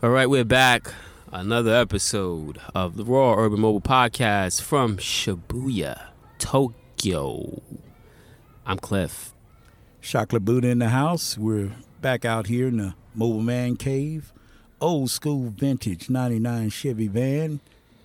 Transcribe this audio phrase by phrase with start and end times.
[0.00, 0.92] All right, we're back.
[1.32, 7.60] Another episode of the Raw Urban Mobile Podcast from Shibuya, Tokyo.
[8.64, 9.34] I'm Cliff.
[10.00, 11.36] Chocolate Buddha in the house.
[11.36, 14.32] We're back out here in the Mobile Man Cave.
[14.80, 17.58] Old school vintage 99 Chevy van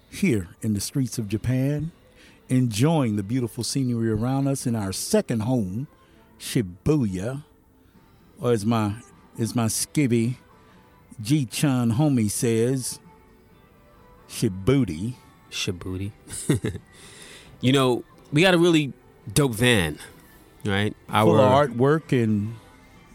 [0.09, 1.91] here in the streets of Japan.
[2.49, 5.85] Enjoying the beautiful scenery around us in our second home,
[6.39, 7.43] Shibuya.
[8.41, 8.95] Or as my
[9.37, 10.37] as my skivvy
[11.21, 12.99] G Chun homie says,
[14.29, 15.13] Shibuti.
[15.51, 16.11] Shibuti.
[17.61, 18.93] you know, we got a really
[19.31, 19.99] dope van,
[20.65, 20.95] right?
[21.09, 22.55] Full of artwork and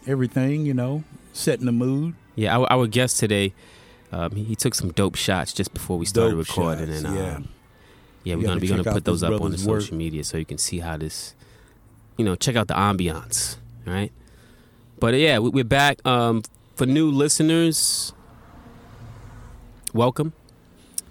[0.07, 1.03] everything, you know,
[1.33, 2.15] setting the mood.
[2.35, 3.53] Yeah, our, our guest today,
[4.11, 7.15] um, he, he took some dope shots just before we started Dope recording, shots, and
[7.17, 7.35] yeah.
[7.35, 7.49] um,
[8.23, 9.81] yeah, we're gonna be gonna put those up on the work.
[9.81, 11.35] social media so you can see how this,
[12.17, 14.11] you know, check out the ambiance, right?
[14.99, 16.05] But uh, yeah, we- we're back.
[16.07, 16.43] Um,
[16.79, 18.13] for new listeners,
[19.93, 20.31] welcome.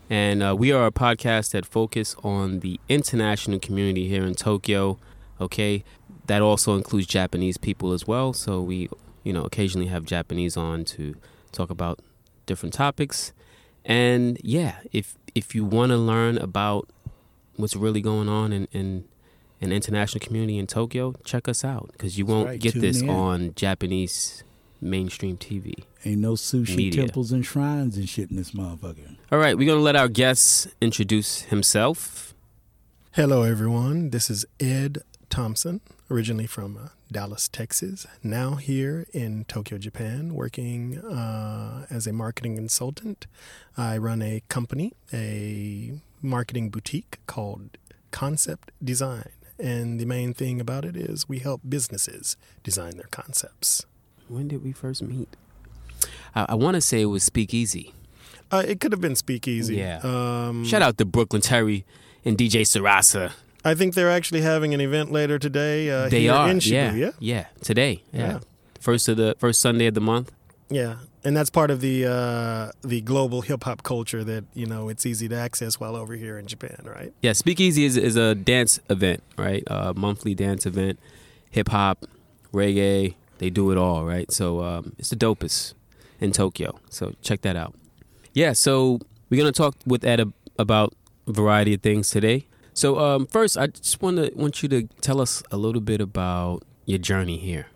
[0.08, 4.98] And uh, we are a podcast that focus on the international community here in Tokyo.
[5.38, 5.84] Okay,
[6.24, 8.32] that also includes Japanese people as well.
[8.32, 8.88] So we,
[9.24, 11.14] you know, occasionally have Japanese on to
[11.52, 12.00] talk about
[12.46, 13.34] different topics.
[13.84, 16.88] And yeah, if if you want to learn about
[17.56, 19.04] what's really going on in in
[19.60, 23.02] an international community in Tokyo, check us out because you won't right, get tune this
[23.02, 23.10] in.
[23.10, 24.44] on Japanese
[24.80, 25.74] mainstream TV.
[26.04, 27.02] Ain't no sushi Media.
[27.02, 29.16] temples and shrines and shit in this motherfucker.
[29.32, 32.34] All right, we're gonna let our guest introduce himself.
[33.12, 34.10] Hello, everyone.
[34.10, 38.06] This is Ed Thompson, originally from uh, Dallas, Texas.
[38.22, 43.26] Now here in Tokyo, Japan, working uh, as a marketing consultant.
[43.76, 47.76] I run a company, a marketing boutique called
[48.10, 49.30] Concept Design.
[49.58, 53.84] And the main thing about it is we help businesses design their concepts.
[54.28, 55.28] When did we first meet?
[56.34, 57.92] I, I want to say it was Speakeasy.
[58.50, 59.76] Uh, it could have been Speakeasy.
[59.76, 60.00] Yeah.
[60.02, 61.84] Um, Shout out to Brooklyn Terry
[62.24, 63.32] and DJ Sarasa.
[63.64, 65.90] I think they're actually having an event later today.
[65.90, 67.14] Uh, they are, in yeah, Shibuya.
[67.18, 68.20] yeah, today, yeah.
[68.20, 68.38] Yeah.
[68.80, 70.32] first of the first Sunday of the month.
[70.70, 74.88] Yeah, and that's part of the uh, the global hip hop culture that you know
[74.88, 77.12] it's easy to access while over here in Japan, right?
[77.20, 79.64] Yeah, Speakeasy is is a dance event, right?
[79.66, 80.98] A monthly dance event,
[81.50, 82.06] hip hop,
[82.52, 83.14] reggae.
[83.38, 84.30] They do it all, right?
[84.30, 85.74] So um, it's the dopest
[86.20, 86.78] in Tokyo.
[86.90, 87.74] So check that out.
[88.34, 88.98] Yeah, so
[89.30, 90.94] we're gonna talk with Ed about
[91.26, 92.46] a variety of things today.
[92.74, 96.00] So um, first, I just want to want you to tell us a little bit
[96.00, 97.66] about your journey here.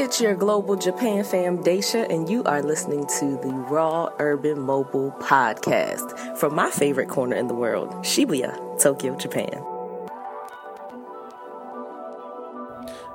[0.00, 5.10] It's your global Japan fam, Daisha, and you are listening to the Raw Urban Mobile
[5.18, 9.52] Podcast from my favorite corner in the world, Shibuya, Tokyo, Japan.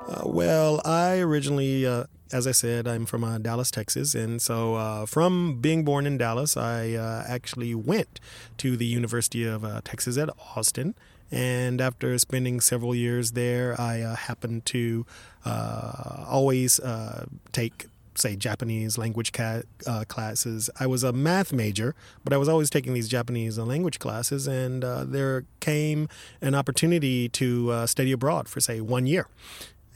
[0.06, 4.74] Uh, well, I originally, uh, as I said, I'm from uh, Dallas, Texas, and so
[4.74, 8.20] uh, from being born in Dallas, I uh, actually went
[8.58, 10.94] to the University of uh, Texas at Austin.
[11.30, 15.04] And after spending several years there, I uh, happened to
[15.44, 20.70] uh, always uh, take, say, Japanese language ca- uh, classes.
[20.78, 24.46] I was a math major, but I was always taking these Japanese uh, language classes,
[24.46, 26.08] and uh, there came
[26.40, 29.26] an opportunity to study abroad for, say, one year.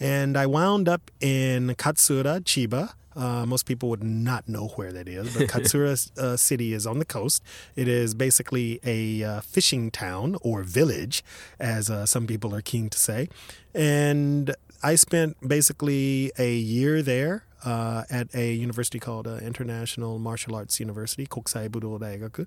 [0.01, 2.95] And I wound up in Katsuura, Chiba.
[3.19, 7.01] Uh, most people would not know where that is, but Katsuura uh, City is on
[7.01, 7.43] the coast.
[7.75, 11.25] It is basically a uh, fishing town or village,
[11.59, 13.29] as uh, some people are keen to say.
[13.75, 20.55] And I spent basically a year there uh, at a university called uh, International Martial
[20.55, 22.47] Arts University, Kokusai Budo Daigaku.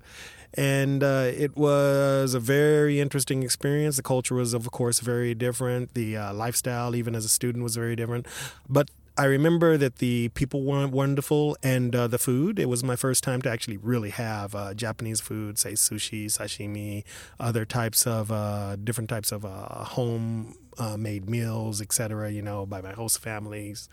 [0.54, 3.96] And uh, it was a very interesting experience.
[3.96, 5.94] The culture was, of course, very different.
[5.94, 8.26] The uh, lifestyle, even as a student, was very different.
[8.68, 12.58] But I remember that the people were wonderful and uh, the food.
[12.58, 17.04] It was my first time to actually really have uh, Japanese food, say sushi, sashimi,
[17.38, 22.30] other types of uh, different types of uh, home uh, made meals, etc.
[22.30, 23.88] You know, by my host families,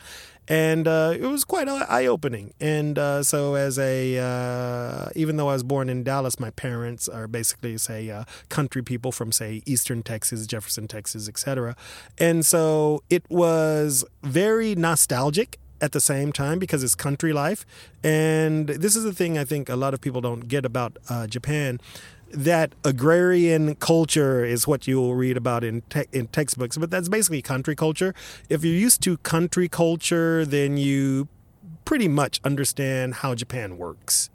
[0.47, 2.53] and uh, it was quite eye opening.
[2.59, 7.07] And uh, so, as a uh, even though I was born in Dallas, my parents
[7.07, 11.75] are basically say uh, country people from say Eastern Texas, Jefferson, Texas, etc.
[12.17, 17.65] And so it was very nostalgic at the same time because it's country life.
[18.03, 21.27] And this is the thing I think a lot of people don't get about uh,
[21.27, 21.79] Japan.
[22.31, 27.41] That agrarian culture is what you'll read about in te- in textbooks, but that's basically
[27.41, 28.13] country culture.
[28.49, 31.27] If you're used to country culture, then you
[31.85, 34.29] pretty much understand how Japan works.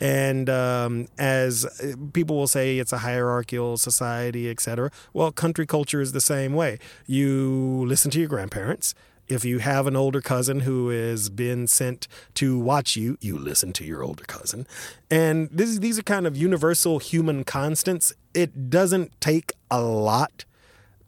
[0.00, 4.90] And um, as uh, people will say, it's a hierarchical society, etc.
[5.12, 6.78] Well, country culture is the same way.
[7.06, 8.94] You listen to your grandparents,
[9.30, 13.72] If you have an older cousin who has been sent to watch you, you listen
[13.74, 14.66] to your older cousin.
[15.10, 18.12] And this, these are kind of universal human constants.
[18.34, 20.44] It doesn't take a lot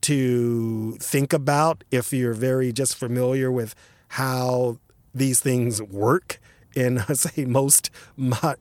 [0.02, 3.74] to think about if you're very just familiar with
[4.08, 4.78] how
[5.14, 6.40] these things work
[6.74, 7.90] in say most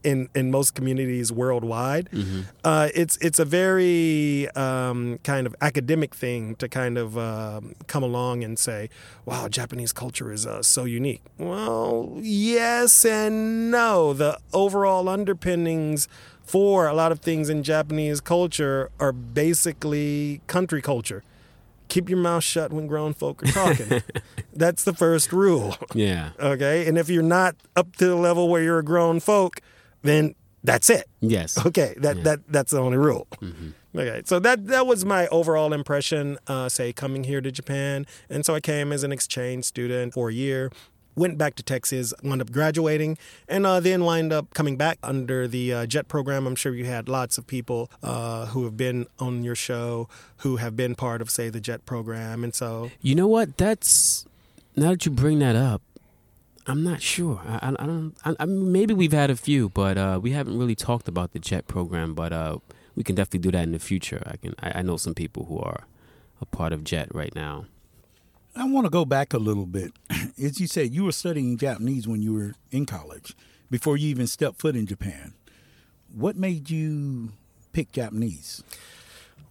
[0.03, 2.09] in in most communities worldwide.
[2.11, 2.41] Mm-hmm.
[2.63, 8.03] Uh, it's it's a very um, kind of academic thing to kind of uh, come
[8.03, 8.89] along and say,
[9.25, 14.13] "Wow, Japanese culture is uh, so unique." Well, yes and no.
[14.13, 16.07] The overall underpinnings
[16.43, 21.23] for a lot of things in Japanese culture are basically country culture
[21.91, 24.01] keep your mouth shut when grown folk are talking.
[24.53, 25.75] That's the first rule.
[25.93, 26.29] Yeah.
[26.39, 26.87] Okay.
[26.87, 29.59] And if you're not up to the level where you're a grown folk,
[30.01, 31.07] then that's it.
[31.19, 31.63] Yes.
[31.65, 31.95] Okay.
[31.97, 32.23] That yeah.
[32.23, 33.27] that that's the only rule.
[33.41, 33.69] Mm-hmm.
[33.97, 34.21] Okay.
[34.25, 36.37] So that that was my overall impression.
[36.47, 40.29] Uh, say coming here to Japan, and so I came as an exchange student for
[40.29, 40.71] a year
[41.15, 43.17] went back to Texas, wound up graduating,
[43.47, 46.47] and uh, then wind up coming back under the uh, JET program.
[46.47, 50.57] I'm sure you had lots of people uh, who have been on your show who
[50.57, 53.57] have been part of, say, the JET program, and so you know what?
[53.57, 54.25] That's
[54.75, 55.81] now that you bring that up.
[56.67, 57.41] I'm not sure.
[57.45, 58.15] I, I, I don't.
[58.23, 61.67] I, maybe we've had a few, but uh, we haven't really talked about the JET
[61.67, 62.13] program.
[62.13, 62.57] But uh,
[62.95, 64.21] we can definitely do that in the future.
[64.25, 64.55] I can.
[64.59, 65.85] I, know some people who are
[66.39, 67.65] a part of JET right now.
[68.55, 69.93] I want to go back a little bit.
[70.41, 73.35] As you said, you were studying Japanese when you were in college,
[73.69, 75.33] before you even stepped foot in Japan.
[76.13, 77.31] What made you
[77.71, 78.63] pick Japanese?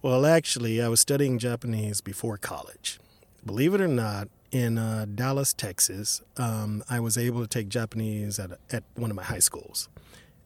[0.03, 2.99] Well, actually, I was studying Japanese before college.
[3.45, 8.37] Believe it or not, in uh, Dallas, Texas, um, I was able to take Japanese
[8.37, 9.89] at, at one of my high schools.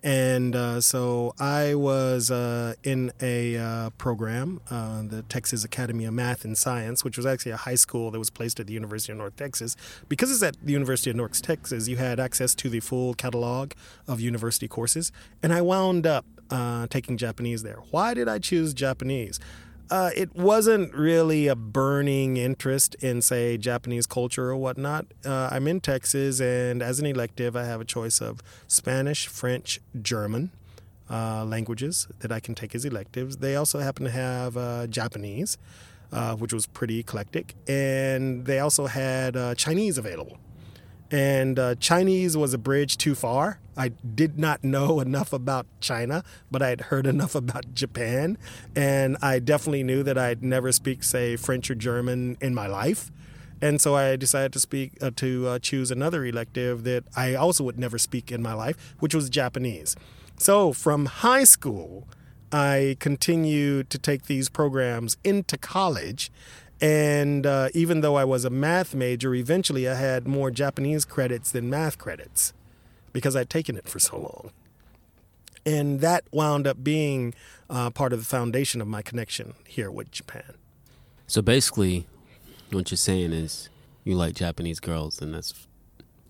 [0.06, 6.14] And uh, so I was uh, in a uh, program, uh, the Texas Academy of
[6.14, 9.14] Math and Science, which was actually a high school that was placed at the University
[9.14, 9.76] of North Texas.
[10.08, 13.72] Because it's at the University of North Texas, you had access to the full catalog
[14.08, 15.12] of university courses.
[15.42, 17.80] And I wound up uh, taking Japanese there.
[17.90, 19.40] Why did I choose Japanese?
[19.92, 25.06] Uh, it wasn't really a burning interest in, say, Japanese culture or whatnot.
[25.24, 29.80] Uh, I'm in Texas, and as an elective, I have a choice of Spanish, French,
[30.02, 30.52] German
[31.10, 33.38] uh, languages that I can take as electives.
[33.38, 35.58] They also happen to have uh, Japanese,
[36.12, 40.40] uh, which was pretty eclectic, and they also had uh, Chinese available
[41.16, 43.62] and uh, Chinese was a bridge too far.
[43.78, 48.38] I did not know enough about China, but I had heard enough about Japan,
[48.76, 53.14] and I definitely knew that I'd never speak, say, French or German in my life.
[53.62, 57.64] And so I decided to speak uh, to uh, choose another elective that I also
[57.64, 59.96] would never speak in my life, which was Japanese.
[60.38, 62.10] So from high school,
[62.52, 66.30] I continued to take these programs into college
[66.82, 71.52] and uh, even though I was a math major, eventually I had more Japanese credits
[71.52, 72.54] than math credits
[73.14, 74.52] because I'd taken it for so long.
[75.66, 77.34] And that wound up being
[77.70, 80.56] uh, part of the foundation of my connection here with Japan.
[81.28, 82.06] So basically,
[82.72, 83.70] what you're saying is
[84.04, 85.68] you like Japanese girls, and that's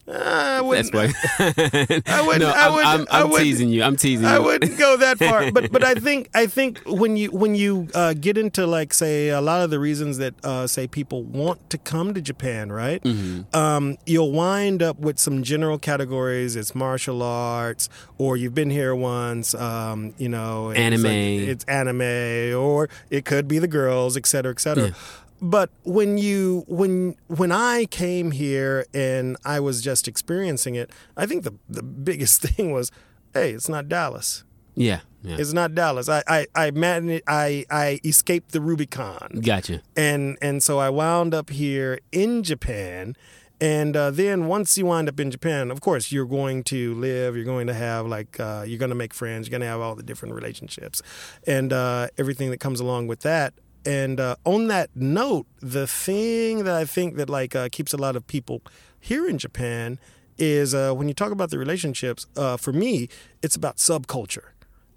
[0.07, 0.92] I wouldn't.
[0.92, 1.40] That's why.
[2.06, 2.42] I wouldn't.
[2.42, 3.81] No, I wouldn't, I'm, I'm, I'm teasing you.
[3.81, 4.31] I'm teasing you.
[4.31, 7.88] I wouldn't go that far, but but I think I think when you when you
[7.96, 11.69] uh, get into like say a lot of the reasons that uh, say people want
[11.72, 13.02] to come to Japan, right?
[13.02, 13.56] Mm-hmm.
[13.56, 16.56] Um, you'll wind up with some general categories.
[16.56, 19.56] It's martial arts, or you've been here once.
[19.56, 21.04] Um, you know, it's anime.
[21.04, 24.88] Like, it's anime, or it could be the girls, et cetera, et cetera.
[24.90, 24.94] Yeah
[25.42, 31.25] but when you when when I came here and I was just experiencing it, I
[31.25, 32.92] think the the biggest thing was,
[33.33, 34.44] hey, it's not Dallas.
[34.75, 35.37] Yeah, yeah.
[35.39, 36.09] It's not Dallas.
[36.09, 39.42] I I I, man, I I escaped the Rubicon.
[39.42, 39.81] Gotcha.
[39.95, 43.15] And and so I wound up here in Japan.
[43.61, 47.37] And uh, then once you wind up in Japan, of course, you're going to live,
[47.37, 49.80] you're going to have like, uh, you're going to make friends, you're going to have
[49.80, 51.01] all the different relationships
[51.47, 53.54] and uh, everything that comes along with that
[53.85, 57.97] and uh, on that note, the thing that I think that like uh, keeps a
[57.97, 58.61] lot of people
[58.99, 59.99] here in Japan
[60.37, 62.25] is uh, when you talk about the relationships.
[62.35, 63.07] Uh, for me,
[63.42, 64.49] it's about subculture,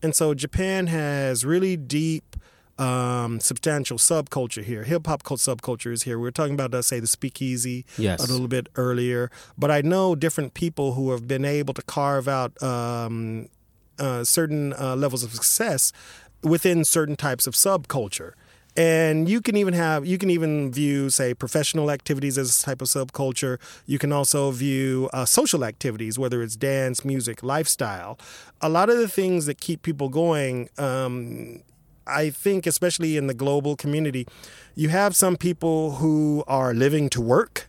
[0.03, 2.37] and so Japan has really deep.
[2.81, 4.85] Um, substantial subculture here.
[4.85, 6.17] Hip hop subculture is here.
[6.17, 8.25] We were talking about, uh, say, the speakeasy yes.
[8.25, 12.29] a little bit earlier, but I know different people who have been able to carve
[12.29, 13.49] out um,
[13.99, 15.93] uh, certain uh, levels of success
[16.45, 18.35] within certain types of subculture.
[18.77, 22.81] And you can even have you can even view say professional activities as a type
[22.81, 23.59] of subculture.
[23.87, 28.19] You can also view uh, social activities, whether it's dance, music, lifestyle.
[28.61, 30.69] A lot of the things that keep people going.
[30.79, 31.63] Um,
[32.07, 34.27] I think, especially in the global community,
[34.75, 37.69] you have some people who are living to work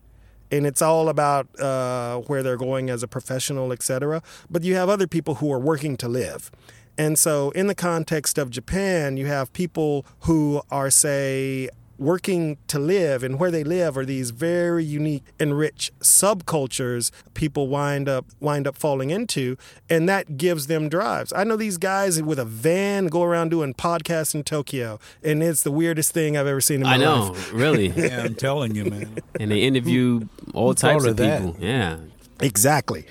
[0.51, 4.21] and it's all about uh, where they're going as a professional, etc.
[4.49, 6.51] But you have other people who are working to live.
[6.99, 12.77] And so, in the context of Japan, you have people who are, say, working to
[12.77, 18.25] live and where they live are these very unique and rich subcultures people wind up
[18.39, 19.57] wind up falling into
[19.89, 23.73] and that gives them drives i know these guys with a van go around doing
[23.73, 27.03] podcasts in tokyo and it's the weirdest thing i've ever seen in my life I
[27.03, 27.87] know, life really.
[27.97, 29.17] Yeah, I'm telling you, man.
[29.37, 30.21] and they interview
[30.53, 31.57] all types of of people.
[31.59, 31.97] Yeah.
[32.39, 33.05] exactly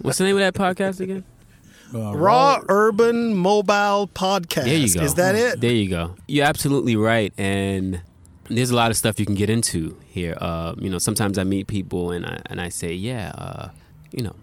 [0.00, 1.22] What's the name of that podcast again?
[1.94, 5.02] Uh, raw urban mobile podcast There you go.
[5.02, 6.14] is that it There you go.
[6.26, 8.00] You're absolutely right, and
[8.48, 10.36] there's a lot of stuff you can get into here.
[10.40, 13.68] Uh, you know, sometimes I meet people and I and I say, yeah, uh,
[14.10, 14.34] you know,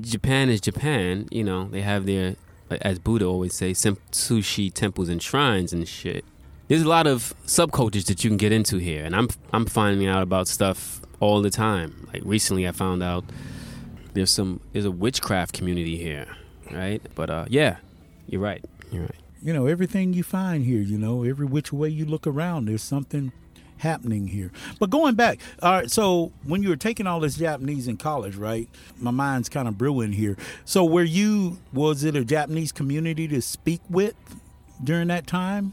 [0.00, 1.26] Japan is Japan.
[1.30, 2.36] You know, they have their,
[2.82, 6.24] as Buddha always say, sushi temples and shrines and shit.
[6.68, 10.06] There's a lot of subcultures that you can get into here, and I'm I'm finding
[10.06, 12.08] out about stuff all the time.
[12.12, 13.24] Like recently, I found out
[14.14, 16.26] there's some there's a witchcraft community here,
[16.72, 17.02] right?
[17.14, 17.76] But uh, yeah,
[18.28, 18.64] you're right.
[18.92, 19.14] You're right.
[19.42, 22.82] you know everything you find here you know every which way you look around there's
[22.82, 23.32] something
[23.78, 27.86] happening here but going back all right so when you were taking all this japanese
[27.88, 30.36] in college right my mind's kind of brewing here
[30.66, 34.14] so were you was it a japanese community to speak with
[34.84, 35.72] during that time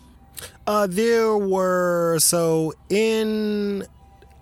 [0.68, 3.84] Uh, there were so in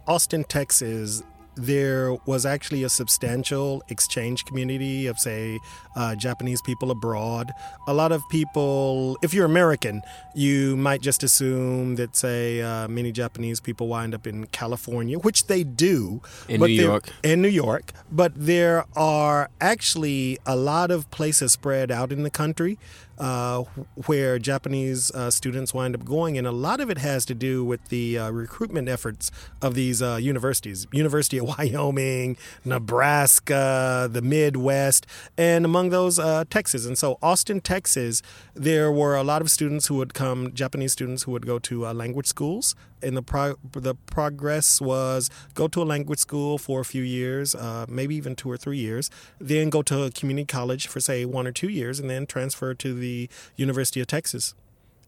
[0.07, 1.23] Austin, Texas.
[1.55, 5.57] There was actually a substantial exchange community of, say,
[5.95, 7.51] uh, Japanese people abroad.
[7.87, 10.01] A lot of people, if you're American,
[10.33, 15.47] you might just assume that, say, uh, many Japanese people wind up in California, which
[15.47, 16.21] they do.
[16.47, 17.09] In New York.
[17.23, 22.29] in New York, but there are actually a lot of places spread out in the
[22.29, 22.77] country
[23.17, 23.63] uh,
[24.05, 27.63] where Japanese uh, students wind up going, and a lot of it has to do
[27.63, 35.05] with the uh, recruitment efforts of these uh, universities University of Wyoming, Nebraska, the Midwest,
[35.37, 36.85] and among those, uh, Texas.
[36.85, 38.21] And so, Austin, Texas,
[38.53, 41.87] there were a lot of students who would come, Japanese students who would go to
[41.87, 42.75] uh, language schools.
[43.01, 47.53] And the pro- the progress was go to a language school for a few years,
[47.53, 51.23] uh, maybe even two or three years, then go to a community college for say
[51.23, 54.55] one or two years, and then transfer to the University of Texas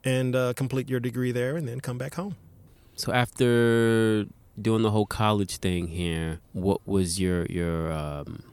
[0.03, 2.35] and uh, complete your degree there, and then come back home.
[2.95, 4.25] So after
[4.59, 8.43] doing the whole college thing here, what was your your um,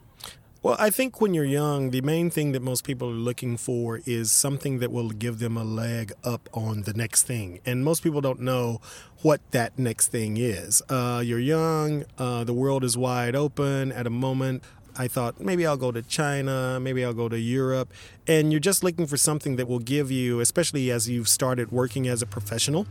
[0.64, 4.00] Well, I think when you're young, the main thing that most people are looking for
[4.06, 7.60] is something that will give them a leg up on the next thing.
[7.66, 8.80] And most people don't know
[9.20, 10.80] what that next thing is.
[10.88, 14.64] Uh, you're young, uh, the world is wide open at a moment.
[14.96, 17.92] I thought maybe I'll go to China, maybe I'll go to Europe.
[18.26, 22.08] And you're just looking for something that will give you, especially as you've started working
[22.08, 22.86] as a professional,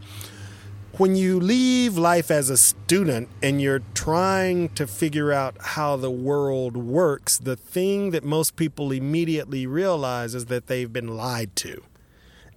[0.97, 6.11] when you leave life as a student and you're trying to figure out how the
[6.11, 11.81] world works, the thing that most people immediately realize is that they've been lied to.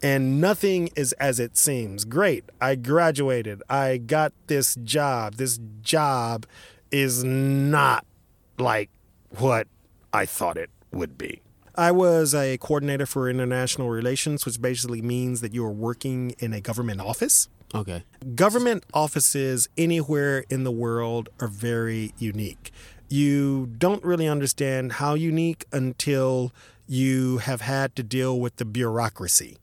[0.03, 2.05] And nothing is as it seems.
[2.05, 2.45] Great.
[2.61, 3.63] I graduated.
[3.71, 5.37] I got this job.
[5.37, 6.45] This job
[6.91, 8.05] is not
[8.59, 8.91] like
[9.39, 9.67] what
[10.13, 11.41] I thought it would be.
[11.75, 16.53] I was a coordinator for international relations, which basically means that you are working in
[16.53, 18.05] a government office okay?
[18.35, 22.73] government offices anywhere in the world are very unique.
[23.09, 26.53] You don't really understand how unique until
[26.89, 29.59] you have had to deal with the bureaucracy.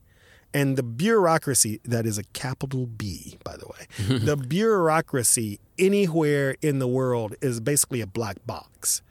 [0.54, 6.80] And the bureaucracy, that is a capital B, by the way, the bureaucracy anywhere in
[6.80, 9.02] the world is basically a black box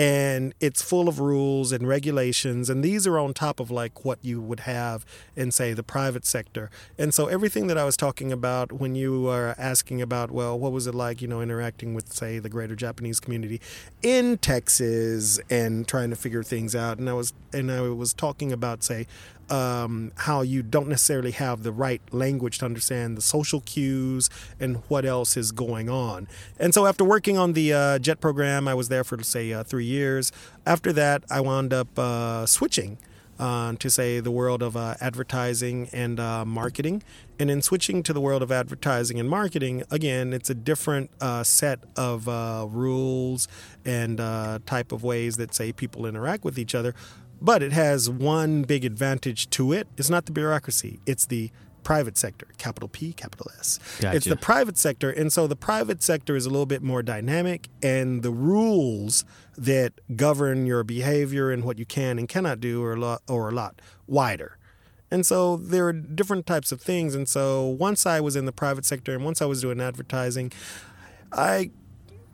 [0.00, 4.18] and it's full of rules and regulations and these are on top of like what
[4.22, 5.04] you would have
[5.36, 9.20] in say the private sector and so everything that i was talking about when you
[9.20, 12.74] were asking about well what was it like you know interacting with say the greater
[12.74, 13.60] japanese community
[14.00, 18.50] in texas and trying to figure things out and i was and i was talking
[18.50, 19.06] about say
[19.50, 24.30] um, how you don't necessarily have the right language to understand the social cues
[24.60, 26.28] and what else is going on.
[26.58, 29.64] And so, after working on the uh, JET program, I was there for, say, uh,
[29.64, 30.32] three years.
[30.64, 32.92] After that, I wound up uh, switching
[33.38, 37.02] uh, to, say, the world of uh, advertising and uh, marketing.
[37.38, 41.42] And in switching to the world of advertising and marketing, again, it's a different uh,
[41.42, 43.48] set of uh, rules
[43.84, 46.94] and uh, type of ways that, say, people interact with each other.
[47.40, 49.88] But it has one big advantage to it.
[49.96, 51.50] It's not the bureaucracy, it's the
[51.82, 53.78] private sector, capital P, capital S.
[54.00, 55.10] It's the private sector.
[55.10, 59.24] And so the private sector is a little bit more dynamic, and the rules
[59.56, 63.48] that govern your behavior and what you can and cannot do are a lot, or
[63.48, 64.56] a lot wider.
[65.10, 67.14] And so there are different types of things.
[67.14, 70.52] And so once I was in the private sector and once I was doing advertising,
[71.32, 71.70] I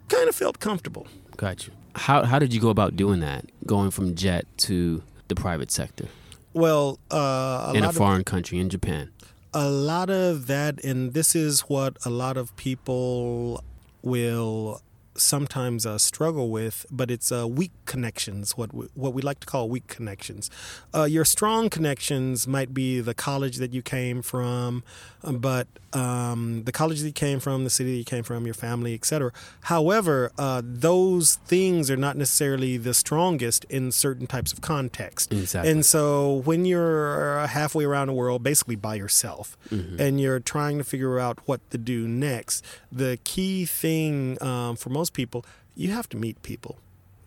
[0.08, 1.06] kind of felt comfortable.
[1.36, 1.72] Got you.
[1.94, 3.46] How how did you go about doing that?
[3.64, 6.08] Going from jet to the private sector
[6.52, 9.10] Well, uh, a in a lot of foreign country in Japan.
[9.56, 13.64] A lot of that, and this is what a lot of people
[14.02, 14.82] will
[15.14, 19.46] sometimes uh, struggle with, but it's uh, weak connections, what we, what we like to
[19.46, 20.50] call weak connections.
[20.94, 24.84] Uh, your strong connections might be the college that you came from,
[25.25, 28.44] uh, but um, the college that you came from, the city that you came from,
[28.44, 29.32] your family, etc.
[29.62, 35.32] However, uh, those things are not necessarily the strongest in certain types of context.
[35.32, 35.70] Exactly.
[35.70, 39.56] And so when you're halfway around the world, basically by yourself,
[39.98, 44.90] and you're trying to figure out what to do next, the key thing um, for
[44.90, 46.78] most people, you have to meet people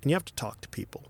[0.01, 1.03] and you have to talk to people.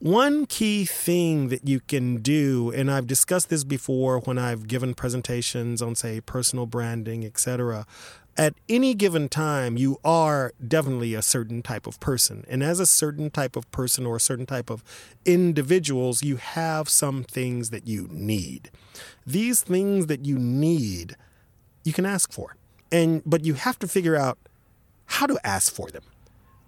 [0.00, 4.94] One key thing that you can do, and I've discussed this before when I've given
[4.94, 7.84] presentations on, say, personal branding, etc.
[8.36, 12.44] At any given time, you are definitely a certain type of person.
[12.48, 14.84] And as a certain type of person or a certain type of
[15.24, 18.70] individuals, you have some things that you need.
[19.26, 21.16] These things that you need,
[21.82, 22.54] you can ask for.
[22.92, 24.38] And but you have to figure out
[25.06, 26.04] how to ask for them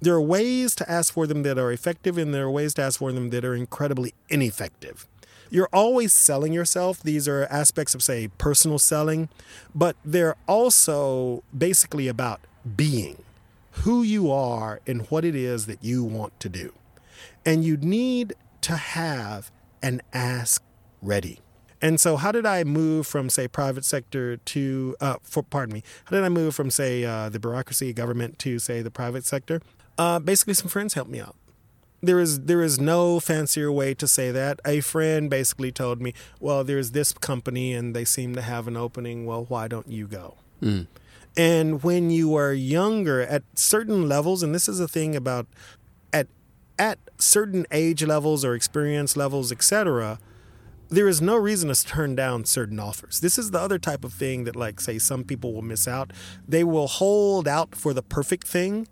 [0.00, 2.82] there are ways to ask for them that are effective and there are ways to
[2.82, 5.06] ask for them that are incredibly ineffective.
[5.50, 7.02] You're always selling yourself.
[7.02, 9.28] These are aspects of, say, personal selling,
[9.74, 12.40] but they're also basically about
[12.76, 13.24] being
[13.72, 16.72] who you are and what it is that you want to do.
[17.44, 19.50] And you need to have
[19.82, 20.62] an ask
[21.02, 21.40] ready.
[21.82, 25.82] And so, how did I move from, say, private sector to, uh, for, pardon me,
[26.04, 29.62] how did I move from, say, uh, the bureaucracy, government to, say, the private sector?
[30.00, 31.36] Uh, basically, some friends helped me out.
[32.02, 34.58] There is there is no fancier way to say that.
[34.64, 38.78] A friend basically told me, "Well, there's this company and they seem to have an
[38.78, 39.26] opening.
[39.26, 40.86] Well, why don't you go?" Mm.
[41.36, 45.46] And when you are younger, at certain levels, and this is a thing about
[46.14, 46.28] at
[46.78, 50.18] at certain age levels or experience levels, etc.,
[50.88, 53.20] there is no reason to turn down certain offers.
[53.20, 56.10] This is the other type of thing that, like, say, some people will miss out.
[56.48, 58.88] They will hold out for the perfect thing,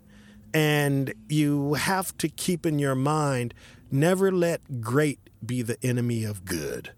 [0.53, 3.53] and you have to keep in your mind
[3.91, 6.91] never let great be the enemy of good.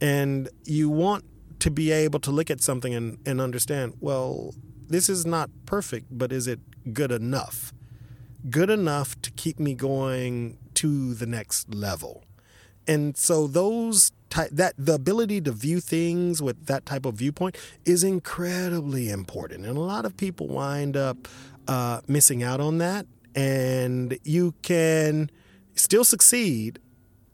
[0.00, 1.24] And you want
[1.60, 4.52] to be able to look at something and, and understand, well,
[4.88, 6.60] this is not perfect, but is it
[6.92, 7.72] good enough?
[8.50, 12.24] Good enough to keep me going to the next level.
[12.88, 17.54] And so those ty- that the ability to view things with that type of viewpoint
[17.84, 19.66] is incredibly important.
[19.66, 21.16] And a lot of people wind up
[21.68, 23.06] uh, missing out on that.
[23.34, 25.30] And you can
[25.74, 26.78] still succeed,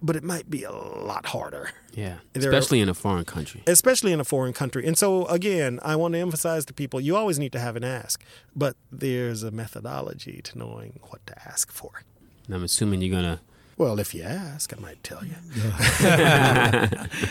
[0.03, 3.63] but it might be a lot harder Yeah, There are- especially in a foreign country.
[3.67, 4.87] especially in a foreign country.
[4.87, 7.83] And so, again, I want to emphasize to people you always need to have an
[7.85, 8.23] ask,
[8.55, 11.91] but there's a methodology to knowing what to ask for.
[12.47, 13.41] And I'm assuming you're gonna.
[13.79, 15.37] Well, if you ask, I might tell you.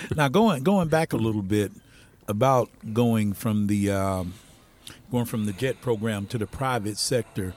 [0.15, 1.73] Now going going back a little bit
[2.25, 4.33] about going from the um,
[5.11, 7.53] going from the jet program to the private sector,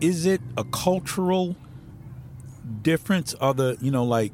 [0.00, 1.56] is it a cultural
[2.82, 3.34] difference?
[3.34, 4.32] Are the you know like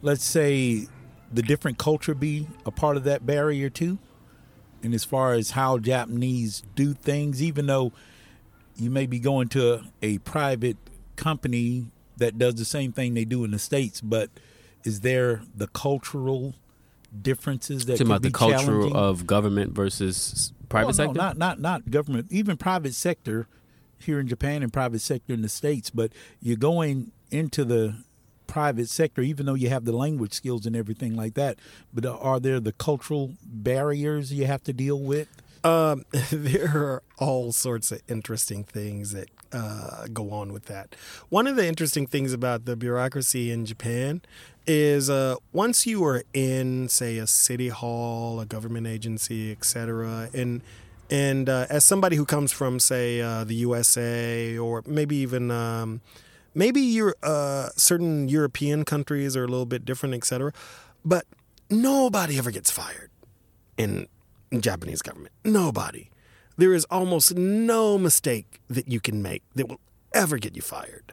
[0.00, 0.86] let's say
[1.30, 3.98] the different culture be a part of that barrier too?
[4.82, 7.92] And as far as how Japanese do things, even though
[8.76, 10.78] you may be going to a private
[11.16, 14.30] company that does the same thing they do in the states, but
[14.84, 16.54] is there the cultural
[17.20, 21.14] differences that about the culture of government versus private Well, sector.
[21.14, 23.46] No, not not not government, even private sector
[23.98, 25.90] here in Japan and private sector in the states.
[25.90, 27.96] But you're going into the
[28.46, 31.58] private sector, even though you have the language skills and everything like that.
[31.92, 35.28] But are there the cultural barriers you have to deal with?
[35.62, 40.94] Um, there are all sorts of interesting things that uh, go on with that.
[41.28, 44.22] One of the interesting things about the bureaucracy in Japan
[44.66, 50.62] is uh, once you are in, say, a city hall, a government agency, etc., and
[51.10, 56.00] and uh, as somebody who comes from, say, uh, the USA or maybe even um,
[56.54, 60.52] maybe you're uh, certain European countries are a little bit different, etc.,
[61.04, 61.26] but
[61.68, 63.10] nobody ever gets fired
[63.76, 64.06] in
[64.58, 65.32] Japanese government.
[65.44, 66.10] Nobody.
[66.56, 69.80] There is almost no mistake that you can make that will
[70.12, 71.12] ever get you fired.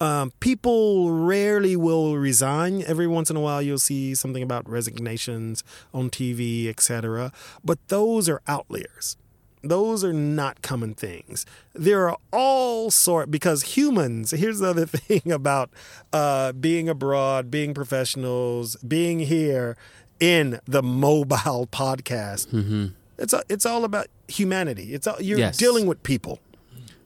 [0.00, 2.82] Um, people rarely will resign.
[2.86, 7.32] Every once in a while, you'll see something about resignations on TV, etc.
[7.64, 9.16] But those are outliers.
[9.62, 11.44] Those are not common things.
[11.74, 14.30] There are all sort because humans.
[14.30, 15.70] Here's the other thing about
[16.12, 19.76] uh, being abroad, being professionals, being here
[20.20, 22.92] in the mobile podcast.
[23.18, 24.94] It's a, it's all about humanity.
[24.94, 25.56] It's all, you're Yes.
[25.56, 26.38] dealing with people.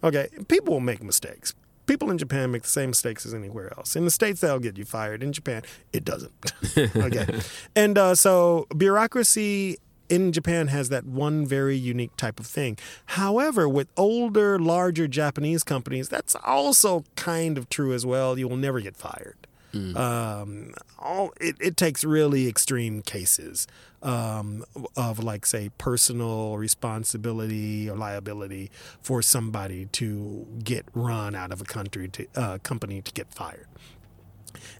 [0.05, 1.55] Okay, people will make mistakes.
[1.87, 3.97] People in Japan make the same mistakes as anywhere else.
[3.97, 5.23] In the States, they'll get you fired.
[5.23, 6.33] In Japan, it doesn't.
[6.97, 7.41] okay.
[7.75, 12.77] And uh, so, bureaucracy in Japan has that one very unique type of thing.
[13.07, 18.39] However, with older, larger Japanese companies, that's also kind of true as well.
[18.39, 19.37] You will never get fired.
[19.75, 23.67] Um, all it, it takes really extreme cases
[24.03, 24.65] um,
[24.97, 31.65] of like say personal responsibility or liability for somebody to get run out of a
[31.65, 33.67] country to uh, company to get fired.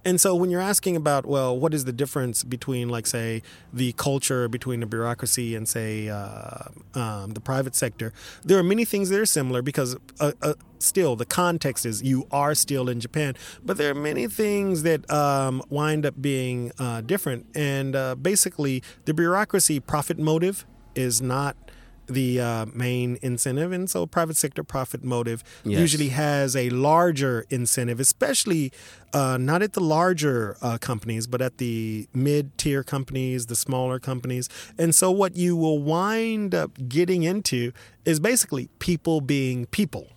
[0.05, 3.93] And so when you're asking about, well, what is the difference between, like, say, the
[3.93, 8.13] culture between the bureaucracy and, say, uh, um, the private sector,
[8.43, 12.27] there are many things that are similar because uh, uh, still the context is you
[12.33, 13.35] are still in Japan,
[13.65, 17.47] but there are many things that um, wind up being uh, different.
[17.55, 21.57] And uh, basically, the bureaucracy profit motive is not
[22.07, 25.81] the uh, main incentive, and so private sector profit motive Yes.
[25.81, 28.73] usually has a larger incentive, especially
[29.13, 34.49] uh, not at the larger uh, companies, but at the mid-tier companies, the smaller companies.
[34.79, 37.73] And so, what you will wind up getting into
[38.05, 40.09] is basically people being people.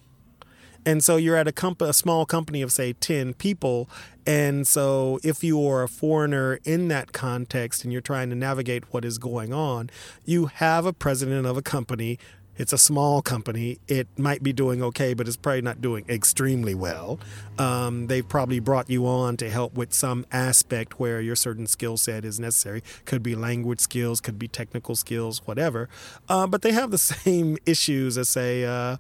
[0.86, 3.90] And so you're at a, comp- a small company of, say, 10 people.
[4.26, 8.94] And so if you are a foreigner in that context and you're trying to navigate
[8.94, 9.90] what is going on,
[10.26, 12.18] you have a president of a company.
[12.58, 13.80] It's a small company.
[13.88, 17.20] It might be doing okay, but it's probably not doing extremely well.
[17.60, 21.98] Um, they've probably brought you on to help with some aspect where your certain skill
[21.98, 22.82] set is necessary.
[23.04, 25.90] Could be language skills, could be technical skills, whatever.
[26.30, 28.98] Uh, but they have the same issues as, say, uh,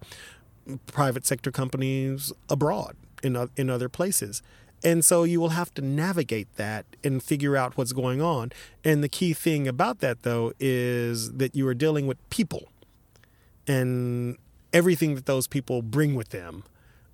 [0.87, 4.41] private sector companies abroad in in other places.
[4.83, 8.51] And so you will have to navigate that and figure out what's going on.
[8.83, 12.69] And the key thing about that though is that you are dealing with people
[13.67, 14.37] and
[14.73, 16.63] everything that those people bring with them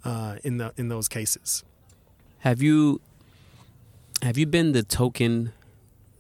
[0.04, 1.64] uh, in the in those cases.
[2.40, 3.00] Have you
[4.22, 5.54] have you been the token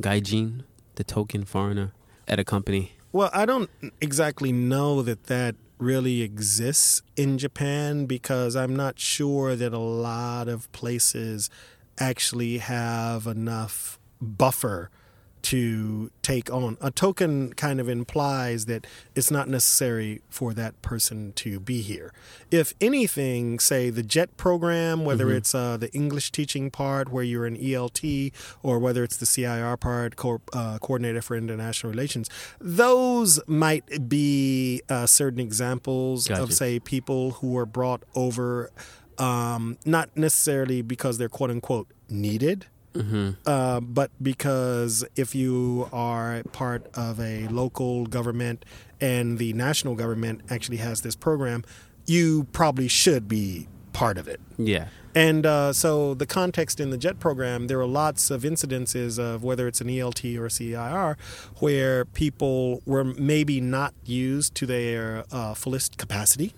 [0.02, 0.63] gaijin,
[0.96, 1.91] the token foreigner
[2.28, 2.94] at a company?
[3.12, 9.56] Well, I don't exactly know that that really exists in Japan because I'm not sure
[9.56, 11.50] that a lot of places
[11.98, 14.89] actually have enough buffer
[15.43, 16.77] to take on.
[16.82, 22.13] A token kind of implies that it's not necessary for that person to be here.
[22.49, 27.45] If anything, say the JET program, whether it's uh, the English teaching part where you're
[27.45, 28.32] an ELT
[28.63, 34.82] or whether it's the CIR part, co- uh, Coordinator for International Relations, those might be
[34.89, 36.43] uh, certain examples Gotcha.
[36.43, 38.71] of, say, people who are brought over
[39.17, 42.65] um, not necessarily because they're quote unquote needed.
[43.45, 48.65] Uh, but because if you are part of a local government
[48.99, 51.63] and the national government actually has this program,
[52.06, 54.39] you probably should be part of it.
[54.58, 54.88] Yeah.
[55.13, 59.43] And uh, so the context in the JET program, there are lots of incidences of
[59.43, 61.17] whether it's an ELT or a CIR
[61.60, 66.54] where people were maybe not used to their uh, fullest capacity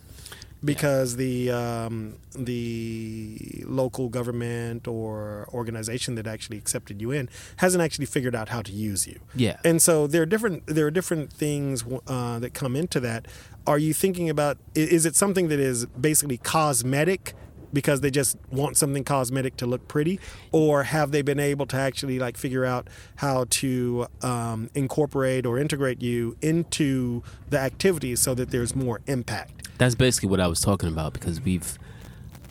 [0.63, 8.05] because the um, the local government or organization that actually accepted you in hasn't actually
[8.05, 9.19] figured out how to use you.
[9.35, 9.57] Yeah.
[9.63, 13.27] And so there are different there are different things uh, that come into that.
[13.65, 17.33] Are you thinking about is it something that is basically cosmetic
[17.73, 20.19] because they just want something cosmetic to look pretty,
[20.51, 25.57] or have they been able to actually like figure out how to um, incorporate or
[25.57, 29.62] integrate you into the activities so that there's more impact?
[29.77, 31.77] That's basically what I was talking about because we've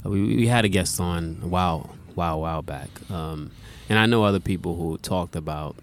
[0.04, 3.52] we, we had a guest on a while while while back, um,
[3.88, 5.76] and I know other people who talked about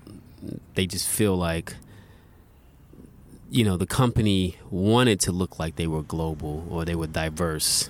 [0.75, 1.75] they just feel like
[3.49, 7.89] you know the company wanted to look like they were global or they were diverse,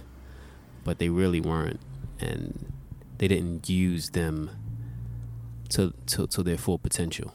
[0.83, 1.79] but they really weren't,
[2.19, 2.71] and
[3.17, 4.51] they didn't use them
[5.69, 7.33] to to, to their full potential.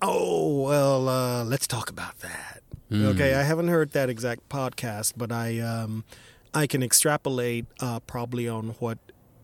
[0.00, 2.62] Oh well, uh, let's talk about that.
[2.92, 6.04] Okay, I haven't heard that exact podcast, but I um,
[6.54, 8.98] I can extrapolate uh, probably on what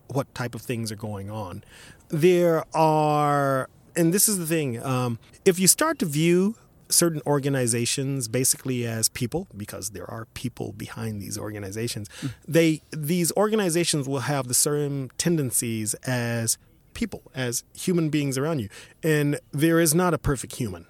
[0.08, 1.64] what type of things are going on.
[2.08, 6.56] There are, and this is the thing: um, if you start to view
[6.88, 12.06] certain organizations basically as people because there are people behind these organizations
[12.46, 16.58] they these organizations will have the same tendencies as
[16.92, 18.68] people as human beings around you.
[19.02, 20.86] And there is not a perfect human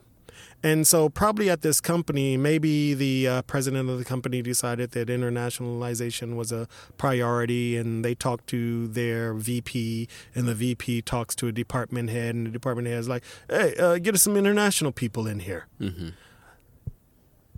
[0.62, 5.08] and so, probably at this company, maybe the uh, president of the company decided that
[5.08, 11.48] internationalization was a priority, and they talked to their VP, and the VP talks to
[11.48, 14.92] a department head, and the department head is like, "Hey, uh, get us some international
[14.92, 15.66] people in here."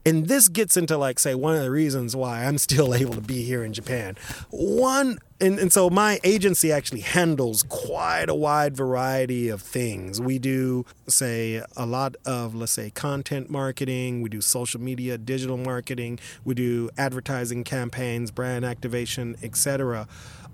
[0.06, 3.20] And this gets into like say one of the reasons why I'm still able to
[3.20, 4.16] be here in Japan.
[4.50, 10.20] One and, and so my agency actually handles quite a wide variety of things.
[10.20, 15.56] We do say a lot of let's say content marketing, we do social media, digital
[15.56, 20.06] marketing, we do advertising campaigns, brand activation, etc.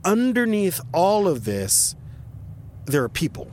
[0.05, 1.95] Underneath all of this,
[2.87, 3.51] there are people.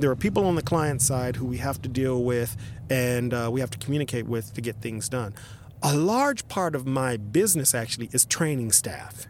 [0.00, 2.56] There are people on the client side who we have to deal with
[2.88, 5.34] and uh, we have to communicate with to get things done.
[5.82, 9.26] A large part of my business actually is training staff.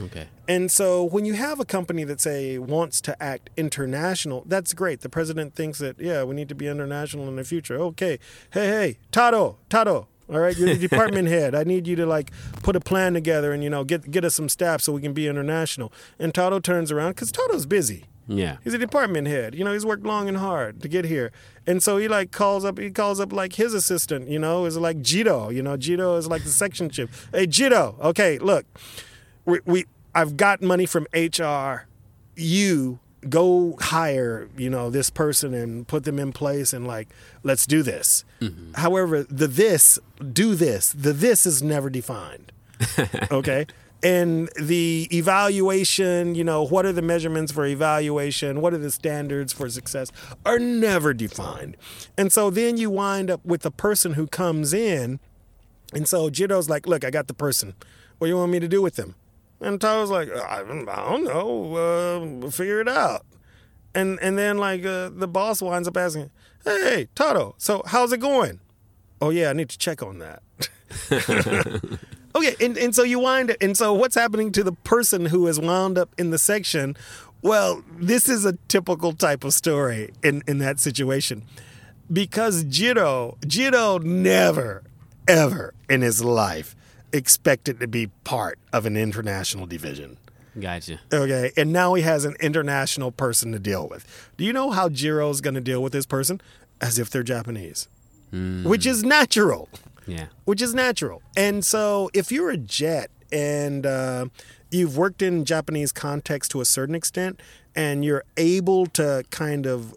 [0.00, 0.28] Okay.
[0.48, 5.00] And so when you have a company that say wants to act international, that's great.
[5.00, 7.76] The president thinks that yeah, we need to be international in the future.
[7.76, 8.18] Okay.
[8.52, 10.08] Hey, hey, Taro, Taro.
[10.30, 11.54] All right, you're the department head.
[11.54, 12.30] I need you to like
[12.62, 15.12] put a plan together and you know get get us some staff so we can
[15.12, 15.92] be international.
[16.18, 18.04] And Taro turns around because Taro's busy.
[18.28, 18.56] Yeah.
[18.62, 19.54] He's a department head.
[19.54, 21.32] You know, he's worked long and hard to get here.
[21.66, 24.76] And so he like calls up he calls up like his assistant, you know, is
[24.76, 25.50] like Jiro.
[25.50, 27.28] You know, Jiro is like the section chief.
[27.32, 28.66] Hey Jiro, okay, look.
[29.44, 31.86] We, we I've got money from HR.
[32.36, 37.08] You go hire, you know, this person and put them in place and like,
[37.42, 38.24] let's do this.
[38.40, 38.74] Mm-hmm.
[38.74, 39.98] However, the this,
[40.32, 42.52] do this, the this is never defined.
[43.30, 43.66] okay
[44.02, 48.60] and the evaluation you know what are the measurements for evaluation?
[48.60, 50.10] What are the standards for success?
[50.44, 51.76] Are never defined.
[52.18, 55.20] And so then you wind up with the person who comes in
[55.94, 57.74] and so jiro's like look i got the person.
[58.18, 59.14] What do you want me to do with them?
[59.60, 62.40] And Taro's like i, don't know.
[62.44, 63.24] Uh, figure it out.
[63.94, 66.30] And and then like uh, the boss winds up asking
[66.64, 68.60] hey, Taro so how's it going?
[69.20, 70.42] Oh yeah i need to check on that
[72.34, 75.60] Okay, and, and so you wind and so what's happening to the person who is
[75.60, 76.96] wound up in the section?
[77.42, 81.42] Well, this is a typical type of story in, in that situation.
[82.12, 84.82] Because Jiro, Jiro never,
[85.26, 86.76] ever in his life
[87.12, 90.16] expected to be part of an international division.
[90.58, 91.00] Gotcha.
[91.12, 94.30] Okay, and now he has an international person to deal with.
[94.36, 96.40] Do you know how Jiro's going to deal with this person?
[96.80, 97.88] As if they're Japanese,
[98.30, 98.64] hmm.
[98.64, 99.68] which is natural
[100.06, 100.26] Yeah.
[100.44, 101.22] which is natural.
[101.36, 104.26] And so, if you're a jet and uh,
[104.70, 107.40] you've worked in Japanese context to a certain extent,
[107.74, 109.94] and you're able to kind of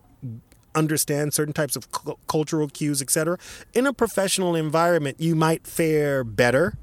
[0.74, 3.38] understand certain types of cu- cultural cues, etc.,
[3.74, 6.78] in a professional environment, you might fare better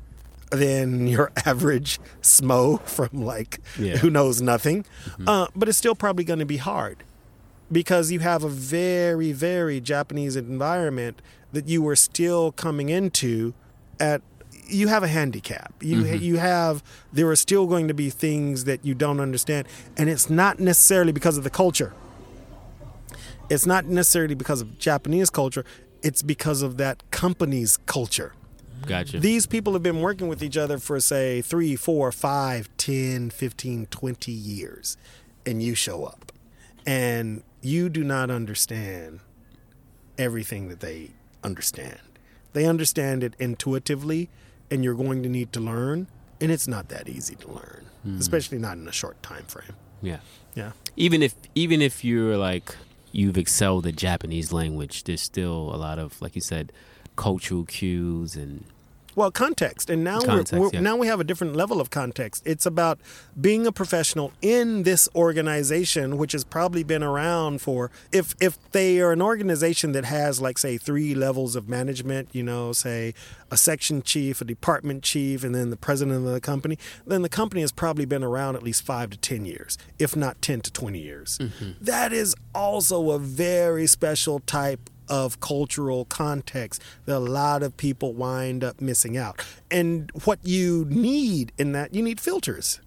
[0.51, 3.97] than your average smo from like Yeah.
[3.99, 4.85] who knows nothing.
[5.27, 7.05] Uh, but it's still probably going to be hard
[7.71, 13.55] because you have a very, very Japanese environment that you were still coming into
[14.01, 14.23] at
[14.67, 15.75] you have a handicap.
[15.81, 16.23] You mm-hmm.
[16.23, 20.31] you have there are still going to be things that you don't understand and it's
[20.31, 21.93] not necessarily because of the culture.
[23.51, 25.65] It's not necessarily because of Japanese culture,
[26.03, 28.33] it's because of that company's culture.
[28.87, 29.21] Gotcha.
[29.21, 33.87] These people have been working with each other for, say, three, four, five, 10, 15,
[33.87, 34.97] 20 years,
[35.47, 36.33] and you show up.
[36.85, 39.21] And you do not understand
[40.19, 41.11] everything that they
[41.43, 42.01] understand.
[42.53, 44.29] They understand it intuitively,
[44.71, 46.09] and you're going to need to learn,
[46.41, 48.19] and it's not that easy to learn, hmm.
[48.19, 49.75] especially not in a short time frame.
[50.03, 50.19] yeah.
[50.55, 50.73] Yeah.
[50.97, 52.77] Even if even if you're like
[53.11, 56.73] you've excelled at Japanese language, there's still a lot of like you said,
[57.17, 58.65] cultural cues and
[59.15, 60.81] Well, context, and now Context, we're, we're yeah.
[60.81, 62.43] now we have a different level of context.
[62.47, 62.99] It's about
[63.39, 69.01] being a professional in this organization, which has probably been around for if if they
[69.01, 73.15] are an organization that has like say three levels of management, you know, say
[73.51, 77.29] a section chief, a department chief, and then the president of the company, then the
[77.29, 80.73] company has probably been around at least five to ten years, if not ten to
[80.73, 81.39] twenty years.
[81.39, 81.73] Mm-hmm.
[81.81, 88.15] That is also a very special type of cultural context that a lot of people
[88.15, 89.45] wind up missing out.
[89.71, 92.81] And what you need in that, you need filters.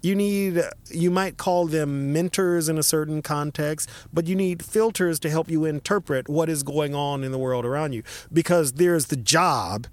[0.00, 5.20] You need, you might call them mentors in a certain context, but you need filters
[5.20, 8.02] to help you interpret what is going on in the world around you.
[8.32, 9.88] Because there's the job,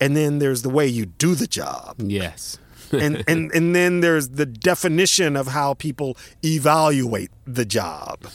[0.00, 2.58] and then there's the way you do the job yes.
[2.92, 8.26] and, and and then there's the definition of how people evaluate the job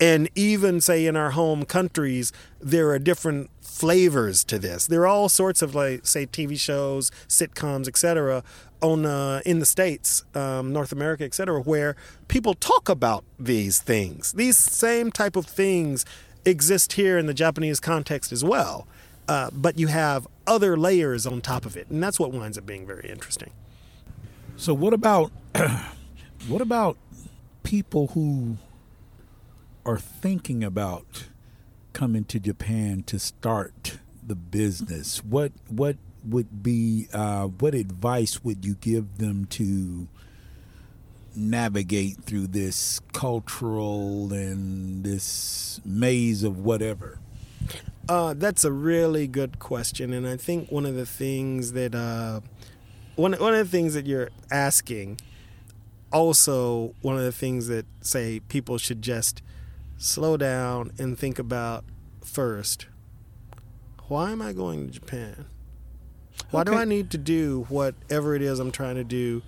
[0.00, 4.86] and even say in our home countries there are different flavors to this.
[4.86, 8.42] There are all sorts of like say tv shows sitcoms etc
[8.80, 11.96] on uh, in the states um, north america etc where
[12.28, 14.32] people talk about these things.
[14.32, 16.04] These same type of things
[16.44, 18.86] exist here in the japanese context as well
[19.28, 22.64] uh, but you have other layers on top of it and that's what winds up
[22.66, 23.50] being very interesting.
[24.56, 25.30] So what about
[26.48, 26.96] what about
[27.62, 28.56] people who
[29.88, 31.28] are thinking about
[31.94, 35.96] coming to Japan to start the business, what what
[36.26, 40.06] would be uh, what advice would you give them to
[41.34, 47.18] navigate through this cultural and this maze of whatever?
[48.10, 52.40] Uh, that's a really good question, and I think one of the things that uh,
[53.16, 55.18] one one of the things that you're asking,
[56.12, 59.40] also one of the things that say people should just
[59.98, 61.84] slow down and think about
[62.24, 62.86] first.
[64.06, 65.46] Why am I going to Japan?
[66.50, 69.42] Why do I need to do whatever it is I'm trying to do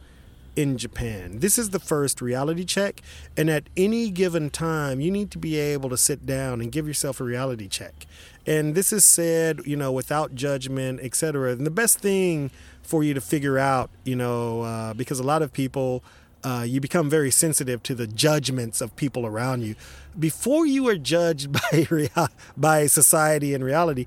[0.55, 1.39] in Japan?
[1.39, 3.01] This is the first reality check,
[3.37, 6.87] and at any given time, you need to be able to sit down and give
[6.87, 8.07] yourself a reality check.
[8.47, 11.53] And this is said, you know, without judgment, etc.
[11.53, 12.51] And the best thing
[12.83, 16.03] for you to figure out, you know, uh, because a lot of people,
[16.45, 19.75] uh, you become very sensitive to the judgments of people around you.
[20.19, 22.09] Before you are judged by rea-
[22.57, 24.07] by society and reality,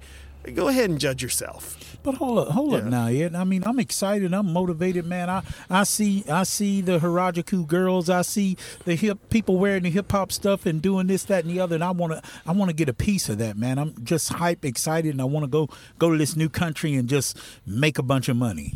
[0.53, 1.77] go ahead and judge yourself.
[2.03, 2.89] But hold up, hold up Yeah.
[2.89, 3.33] now, Ed.
[3.33, 4.33] I mean, I'm excited.
[4.33, 5.29] I'm motivated, man.
[5.29, 8.09] I, I see I see the Harajuku girls.
[8.09, 11.53] I see the hip people wearing the hip hop stuff and doing this, that, and
[11.53, 11.75] the other.
[11.75, 13.77] And I wanna I wanna get a piece of that, man.
[13.79, 17.37] I'm just hype, excited, and I wanna go go to this new country and just
[17.65, 18.73] make a bunch of money.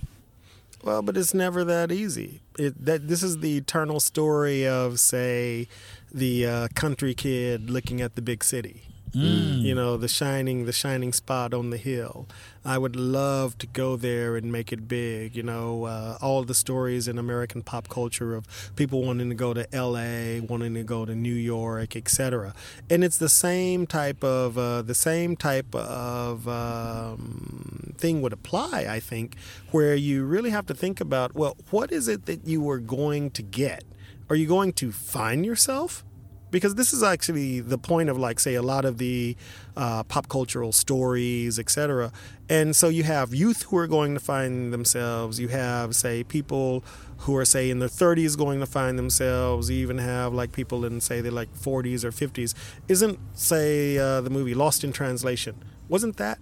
[0.84, 2.42] Well, but it's never that easy.
[2.58, 5.68] It, that this is the eternal story of, say,
[6.14, 8.87] the uh, country kid looking at the big city.
[9.14, 12.28] You know, the shining, the shining spot on the hill.
[12.66, 15.36] I would love to go there and make it big.
[15.36, 19.54] You know, uh, all the stories in American pop culture of people wanting to go
[19.54, 22.54] to L.A., wanting to go to New York, etc.
[22.90, 28.88] And it's the same type of uh, the same type of um, thing would apply.
[28.90, 29.38] I think
[29.72, 33.32] where you really have to think about well, what is it that you are going
[33.32, 33.84] to get?
[34.30, 36.04] Are you going to find yourself?
[36.52, 39.36] Because this is actually the point of like say a lot of the
[39.76, 42.12] uh, pop cultural stories etc
[42.50, 46.84] and so you have youth who are going to find themselves you have say people
[47.20, 50.86] who are say in their 30s going to find themselves you even have like people
[50.86, 52.54] in say their like 40s or 50s
[52.88, 55.56] isn't say uh, the movie lost in translation
[55.90, 56.40] wasn't that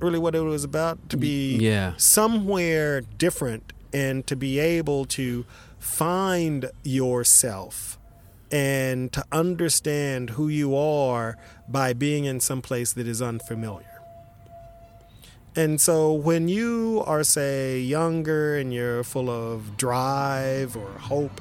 [0.00, 1.08] really what it was about?
[1.10, 1.94] To be Yeah.
[1.96, 5.44] somewhere different and to be able to
[5.80, 7.97] find yourself
[8.50, 11.36] and to understand who you are
[11.68, 13.84] by being in some place that is unfamiliar.
[15.56, 21.40] And so when you are, say, younger and you're full of drive or hope,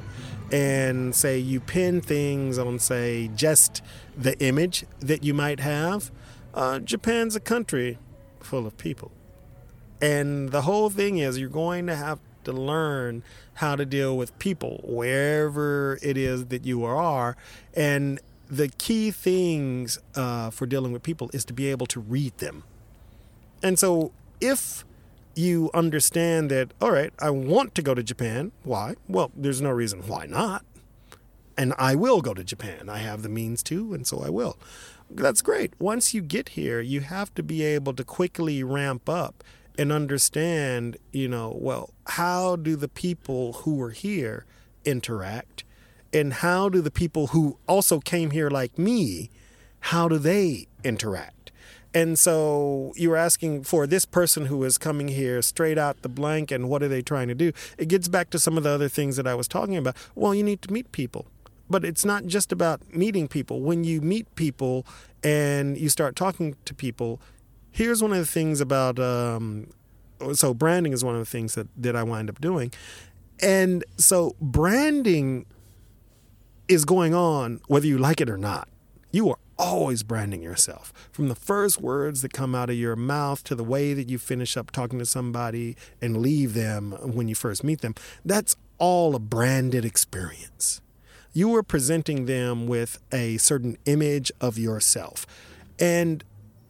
[0.52, 3.82] and say you pin things on, say, just
[4.18, 6.12] the image that you might have,
[6.54, 8.00] uh, Japan's a country
[8.40, 9.12] full of people.
[10.02, 13.24] And the whole thing is you're going to have to learn
[13.58, 17.36] how to deal with people wherever it is that you are.
[17.74, 22.38] And the key things uh, for dealing with people is to be able to read
[22.38, 22.64] them.
[23.64, 24.86] And so if
[25.36, 28.52] you understand that, all right, I want to go to Japan.
[28.64, 28.96] Why?
[29.08, 30.64] Well, there's no reason why not.
[31.58, 32.90] And I will go to Japan.
[32.90, 34.58] I have the means to, and so I will.
[35.10, 35.74] That's great.
[35.80, 39.44] Once you get here, you have to be able to quickly ramp up
[39.78, 44.46] and understand, you know, well, how do the people who are here
[44.86, 45.64] interact?
[46.14, 49.30] And how do the people who also came here like me,
[49.80, 51.52] how do they interact?
[51.94, 56.10] And so you were asking for this person who is coming here straight out the
[56.10, 57.52] blank and what are they trying to do?
[57.78, 59.96] It gets back to some of the other things that I was talking about.
[60.16, 61.26] Well, you need to meet people.
[61.70, 63.62] But it's not just about meeting people.
[63.62, 64.86] When you meet people
[65.24, 67.20] and you start talking to people,
[67.78, 69.68] here's one of the things about um,
[70.34, 72.74] so branding is one of the things that, that I wind up doing.
[73.40, 75.46] And so branding
[76.68, 78.68] is going on whether you like it or not.
[79.12, 83.44] You are always branding yourself from the first words that come out of your mouth
[83.44, 87.36] to the way that you finish up talking to somebody and leave them when you
[87.36, 87.94] first meet them.
[88.26, 90.82] That's all a branded experience.
[91.32, 95.28] You are presenting them with a certain image of yourself.
[95.80, 96.24] And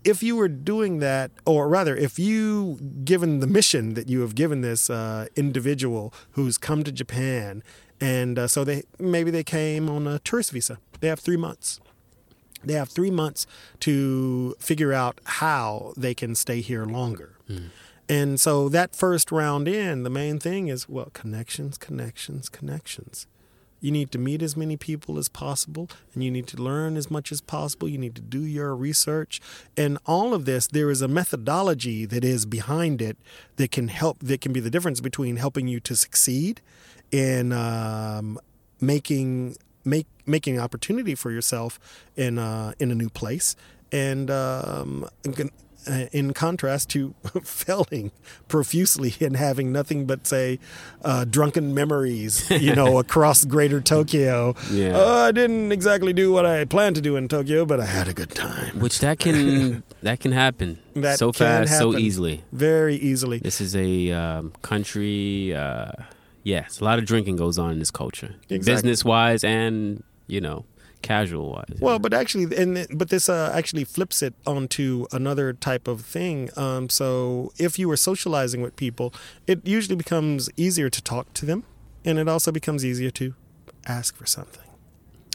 [0.07, 4.35] if you were doing that, or rather, if you, given the mission that you have
[4.35, 7.61] given this uh, individual who's come to Japan,
[7.99, 11.79] and uh, so they maybe they came on a tourist visa, they have three months.
[12.63, 13.45] They have three months
[13.81, 17.35] to figure out how they can stay here longer.
[18.09, 23.27] And so that first round in, the main thing is well, connections, connections, connections.
[23.79, 27.11] You need to meet as many people as possible and you need to learn as
[27.11, 27.87] much as possible.
[27.87, 29.41] You need to do your research.
[29.75, 33.17] And all of this, there is a methodology that is behind it
[33.57, 36.61] that can help, that can be the difference between helping you to succeed
[37.11, 38.39] in um,
[38.81, 41.79] making make making opportunity for yourself
[42.15, 43.55] in uh, in a new place
[43.91, 45.51] and um, and
[45.89, 47.13] uh, in contrast to
[47.43, 48.11] failing
[48.47, 50.59] profusely and having nothing but say
[51.03, 54.55] uh, drunken memories, you know, across Greater Tokyo.
[54.71, 54.93] Yeah.
[54.95, 58.07] Oh, I didn't exactly do what I planned to do in Tokyo, but I had
[58.07, 58.79] a good time.
[58.79, 62.43] Which that can that can happen That so can fast, so easily.
[62.51, 63.39] Very easily.
[63.39, 65.53] This is a um, country.
[65.55, 65.91] Uh,
[66.43, 68.59] yes, a lot of drinking goes on in this culture, Exactly.
[68.73, 70.65] business wise and you know
[71.07, 71.77] casual wise.
[71.79, 76.49] Well, but actually, and but this uh, actually flips it onto another type of thing.
[76.57, 79.13] Um, so if you are socializing with people,
[79.47, 81.63] it usually becomes easier to talk to them,
[82.05, 83.33] and it also becomes easier to
[83.85, 84.63] ask for something.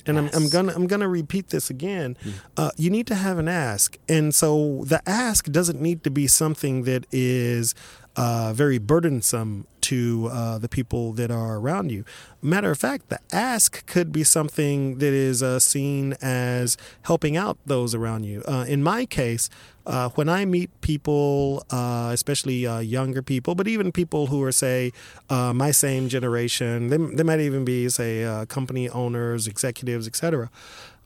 [0.04, 2.16] And I'm, I'm gonna I'm gonna repeat this again.
[2.56, 6.26] Uh, you need to have an ask, and so the ask doesn't need to be
[6.26, 7.74] something that is
[8.16, 12.04] uh, very burdensome to uh, the people that are around you.
[12.40, 17.58] Matter of fact, the ask could be something that is uh, seen as helping out
[17.66, 18.42] those around you.
[18.46, 19.50] Uh, in my case,
[19.84, 24.92] uh, when I meet people, uh, especially younger people, but even people who are, say,
[25.28, 30.50] my same generation, they, they might even be, say, company owners, executives, etc.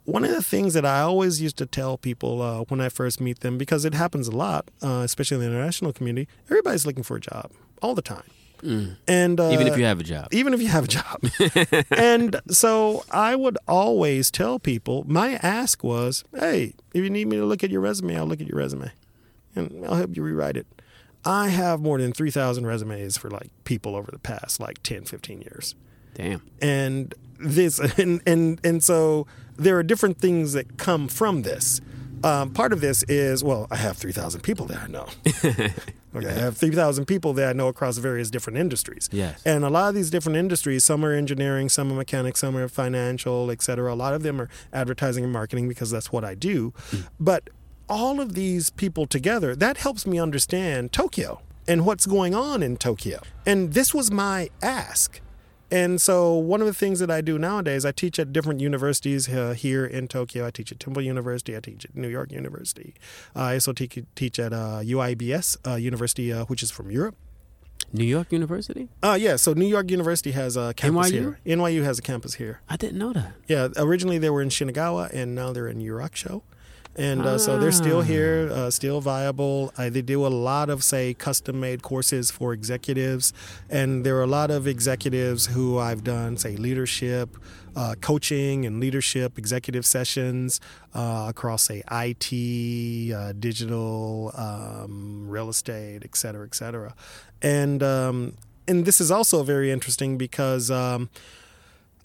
[0.06, 3.20] One of the things that I always used to tell people uh, when I first
[3.20, 7.02] meet them, because it happens a lot, uh, especially in the international community, everybody's looking
[7.02, 7.50] for a job
[7.82, 8.22] all the time.
[8.62, 11.24] And uh, even if you have a job, even if you have a job.
[11.90, 17.36] and so I would always tell people my ask was, hey, if you need me
[17.36, 18.90] to look at your resume, I'll look at your resume
[19.54, 20.66] and I'll help you rewrite it.
[21.24, 25.42] I have more than 3,000 resumes for like people over the past like 10, 15
[25.42, 25.74] years.
[26.14, 26.42] damn.
[26.62, 29.26] And this, and, and, and so
[29.56, 31.80] there are different things that come from this.
[32.24, 35.06] Um, part of this is, well, I have 3,000 people that I know.
[36.16, 39.08] okay, I have 3,000 people that I know across various different industries.
[39.12, 39.42] Yes.
[39.44, 42.68] And a lot of these different industries, some are engineering, some are mechanics, some are
[42.68, 43.92] financial, et cetera.
[43.92, 46.72] A lot of them are advertising and marketing because that's what I do.
[47.20, 47.50] But
[47.88, 52.76] all of these people together, that helps me understand Tokyo and what's going on in
[52.76, 53.20] Tokyo.
[53.44, 55.20] And this was my ask.
[55.70, 59.28] And so, one of the things that I do nowadays, I teach at different universities
[59.28, 60.46] uh, here in Tokyo.
[60.46, 61.56] I teach at Temple University.
[61.56, 62.94] I teach at New York University.
[63.34, 67.16] Uh, I also teach, teach at uh, UIBS uh, University, uh, which is from Europe.
[67.92, 68.88] New York University?
[69.02, 71.12] Uh, yeah, so New York University has a campus NYU?
[71.12, 71.38] here.
[71.46, 72.60] NYU has a campus here.
[72.68, 73.32] I didn't know that.
[73.46, 76.42] Yeah, originally they were in Shinagawa, and now they're in Yurakucho.
[76.98, 79.72] And uh, so they're still here, uh, still viable.
[79.76, 83.34] Uh, they do a lot of, say, custom made courses for executives.
[83.68, 87.36] And there are a lot of executives who I've done, say, leadership,
[87.76, 90.58] uh, coaching, and leadership executive sessions
[90.94, 96.94] uh, across, say, IT, uh, digital, um, real estate, et cetera, et cetera.
[97.42, 100.70] And, um, and this is also very interesting because.
[100.70, 101.10] Um,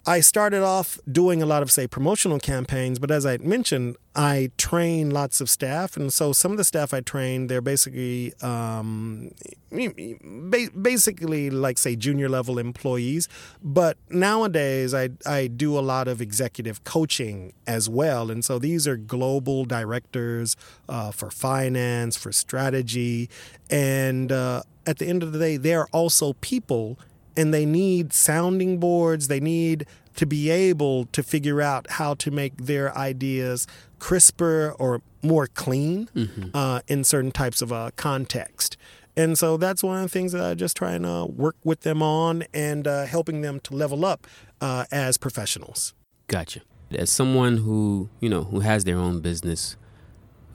[0.04, 4.50] I started off doing a lot of, say, promotional campaigns, but as I mentioned, I
[4.58, 5.96] train lots of staff.
[5.96, 9.30] And so some of the staff I train, they're basically, um,
[10.82, 13.28] basically like, say, junior level employees.
[13.62, 18.28] But nowadays, I, I do a lot of executive coaching as well.
[18.28, 20.56] And so these are global directors
[20.88, 23.30] uh, for finance, for strategy.
[23.70, 26.98] And uh, at the end of the day, they're also people
[27.36, 29.28] and they need sounding boards.
[29.28, 33.66] They need to be able to figure out how to make their ideas
[33.98, 36.08] crisper or more clean
[36.52, 38.76] uh, in certain types of uh, context.
[39.16, 41.82] And so that's one of the things that I just try and uh, work with
[41.82, 44.26] them on and uh, helping them to level up
[44.60, 45.94] uh, as professionals.
[46.28, 46.60] Gotcha.
[46.90, 49.76] As someone who you know who has their own business,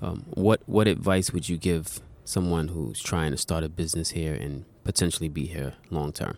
[0.02, 4.34] um, what what advice would you give someone who's trying to start a business here
[4.36, 6.38] and potentially be here long term?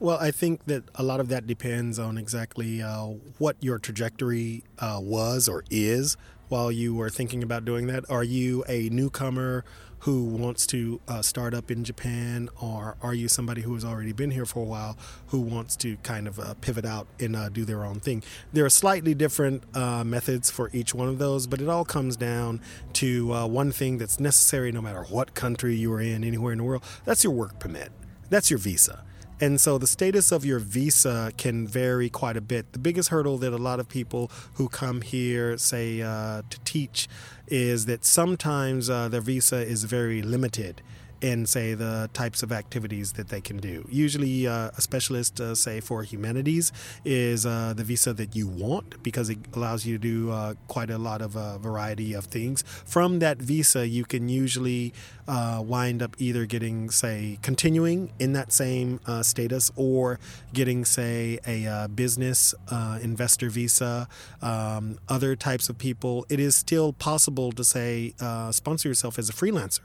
[0.00, 3.06] Well, I think that a lot of that depends on exactly uh,
[3.38, 6.16] what your trajectory uh, was or is
[6.48, 8.08] while you were thinking about doing that.
[8.08, 9.64] Are you a newcomer
[10.00, 14.12] who wants to uh, start up in Japan, or are you somebody who has already
[14.12, 14.96] been here for a while
[15.26, 18.22] who wants to kind of uh, pivot out and uh, do their own thing?
[18.52, 22.16] There are slightly different uh, methods for each one of those, but it all comes
[22.16, 22.60] down
[22.92, 26.64] to one thing that's necessary no matter what country you are in, anywhere in the
[26.64, 26.84] world.
[27.04, 27.90] That's your work permit.
[28.30, 29.02] That's your visa.
[29.40, 32.72] And so the status of your visa can vary quite a bit.
[32.72, 37.08] The biggest hurdle that a lot of people who come here say uh, to teach
[37.46, 40.82] is that sometimes uh, their visa is very limited.
[41.20, 43.86] In say the types of activities that they can do.
[43.90, 46.72] Usually, uh, a specialist, uh, say for humanities,
[47.04, 50.90] is uh, the visa that you want because it allows you to do uh, quite
[50.90, 52.62] a lot of uh, variety of things.
[52.84, 54.92] From that visa, you can usually
[55.26, 60.18] uh, wind up either getting, say, continuing in that same status or
[60.52, 62.54] getting, say, a business
[63.02, 64.08] investor visa.
[64.40, 68.14] Um, other types of people, it is still possible to say
[68.50, 69.80] sponsor yourself as a freelancer.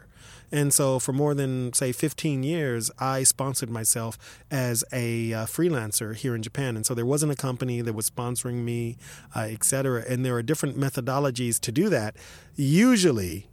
[0.54, 4.20] And so, for more than, say, 15 years, I sponsored myself
[4.52, 6.76] as a uh, freelancer here in Japan.
[6.76, 8.98] And so, there wasn't a company that was sponsoring me,
[9.36, 10.04] uh, et cetera.
[10.08, 12.16] And there are different methodologies to do that.
[12.56, 13.48] Usually,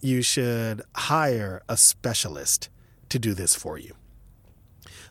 [0.00, 2.70] you should hire a specialist
[3.10, 3.94] to do this for you.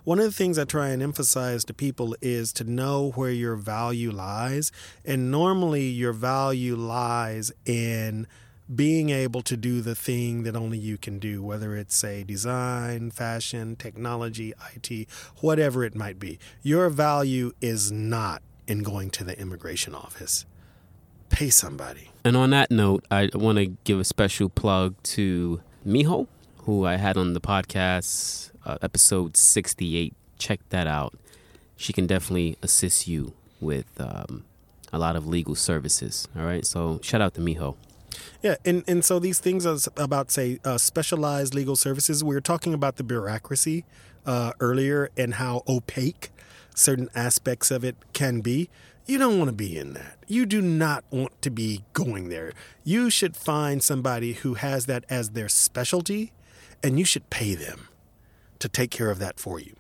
[0.04, 3.56] One of the things I try and emphasize to people is to know where your
[3.56, 4.72] value lies.
[5.04, 8.26] And normally, your value lies in
[8.74, 13.12] being able to do the thing that only you can do, whether it's say design,
[13.12, 15.08] fashion, technology, IT,
[15.42, 16.40] whatever it might be.
[16.64, 20.46] Your value is not in going to the immigration office.
[21.30, 22.10] Pay somebody.
[22.24, 26.28] And on that note, I want to give a special plug to Miho,
[26.60, 30.14] who I had on the podcast, uh, episode 68.
[30.40, 31.16] Check that out.
[31.78, 34.46] She can definitely assist you with um,
[34.92, 36.28] a lot of legal services.
[36.36, 36.66] All right.
[36.66, 37.76] So shout out to Miho.
[38.42, 42.24] Yeah, and, and so these things are about, say, uh, specialized legal services.
[42.24, 43.86] We were talking about the bureaucracy
[44.26, 46.32] uh, earlier and how opaque
[46.76, 48.70] certain aspects of it can be.
[49.06, 50.18] You don't want to be in that.
[50.28, 52.54] You do not want to be going there.
[52.84, 56.32] You should find somebody who has that as their specialty,
[56.84, 57.88] and you should pay them
[58.60, 59.76] to take care of that for you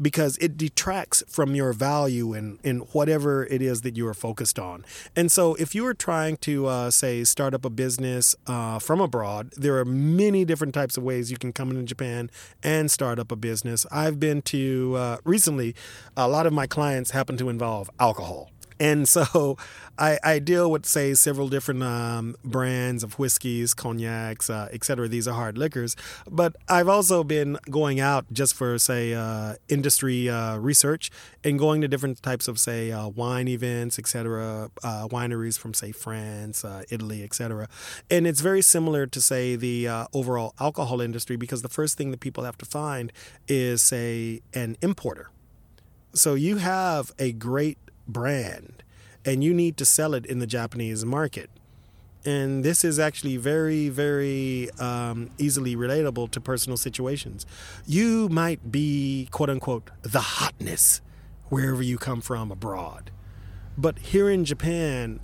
[0.00, 4.58] because it detracts from your value in, in whatever it is that you are focused
[4.58, 4.84] on.
[5.14, 9.00] And so, if you are trying to, uh, say, start up a business uh, from
[9.00, 12.30] abroad, there are many different types of ways you can come into Japan
[12.62, 13.86] and start up a business.
[13.90, 15.74] I've been to uh, recently,
[16.16, 18.50] a lot of my clients happen to involve alcohol.
[18.84, 19.56] And so
[19.96, 25.08] I, I, deal with, say, several different um, brands of whiskeys, cognacs, uh, et cetera.
[25.08, 25.96] These are hard liquors.
[26.30, 31.10] But I've also been going out just for, say, uh, industry uh, research
[31.42, 35.72] and going to different types of, say, uh, wine events, et cetera, uh, wineries from,
[35.72, 37.68] say, France, uh, Italy, et cetera.
[38.10, 42.20] And it's very similar to, say, the overall alcohol industry because the first thing that
[42.20, 43.12] people have to find
[43.48, 45.30] is, say, an importer.
[46.12, 48.82] So you have a great brand
[49.24, 51.50] and you need to sell it in the Japanese market.
[52.26, 57.44] And this is actually very, very um, easily relatable to personal situations.
[57.86, 61.02] You might be, quote unquote, the hotness
[61.48, 63.10] wherever you come from abroad.
[63.76, 65.20] But here in Japan,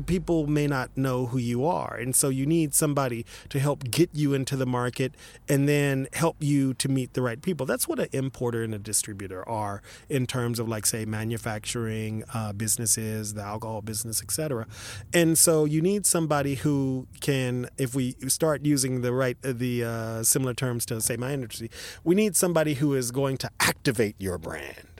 [0.00, 1.96] people may not know who you are.
[1.96, 5.14] And so you need somebody to help get you into the market
[5.48, 7.66] and then help you to meet the right people.
[7.66, 12.52] That's what an importer and a distributor are in terms of, like, say, manufacturing uh,
[12.52, 14.66] businesses, the alcohol business, etc.
[15.12, 19.84] And so you need somebody who can, if we start using the right, uh, the
[19.84, 21.70] uh, similar terms to, say, my industry,
[22.04, 24.91] we need somebody who is going to activate your brand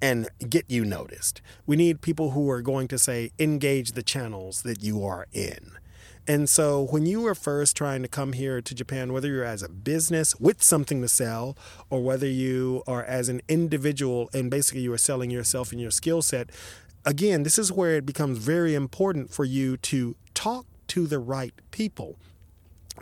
[0.00, 1.40] and get you noticed.
[1.66, 5.72] We need people who are going to say, engage the channels that you are in.
[6.28, 9.62] And so when you are first trying to come here to Japan, whether you're as
[9.62, 11.56] a business with something to sell,
[11.88, 15.92] or whether you are as an individual and basically you are selling yourself and your
[15.92, 16.50] skill set,
[17.04, 21.54] again, this is where it becomes very important for you to talk to the right
[21.70, 22.16] people.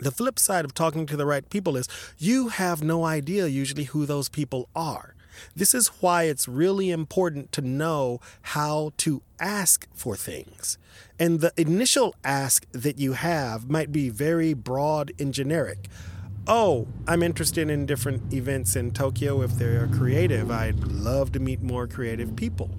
[0.01, 1.87] The flip side of talking to the right people is
[2.19, 5.14] you have no idea usually who those people are.
[5.55, 10.77] This is why it's really important to know how to ask for things.
[11.19, 15.87] And the initial ask that you have might be very broad and generic.
[16.47, 19.41] Oh, I'm interested in different events in Tokyo.
[19.41, 22.69] If they're creative, I'd love to meet more creative people.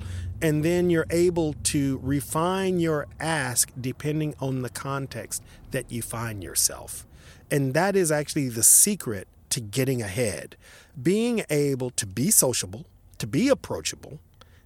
[0.41, 5.43] And then you're able to refine your ask depending on the context
[5.73, 7.07] that you find yourself.
[7.51, 10.57] And that is actually the secret to getting ahead
[11.01, 12.87] being able to be sociable,
[13.19, 14.19] to be approachable,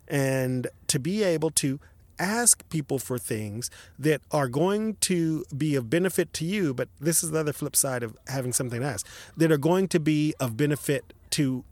[0.09, 1.81] and to be able to
[2.19, 7.25] ask people for things that are going to be of benefit to you, but this
[7.25, 9.07] is the other flip side of having something to ask,
[9.37, 11.65] that are going to be of benefit to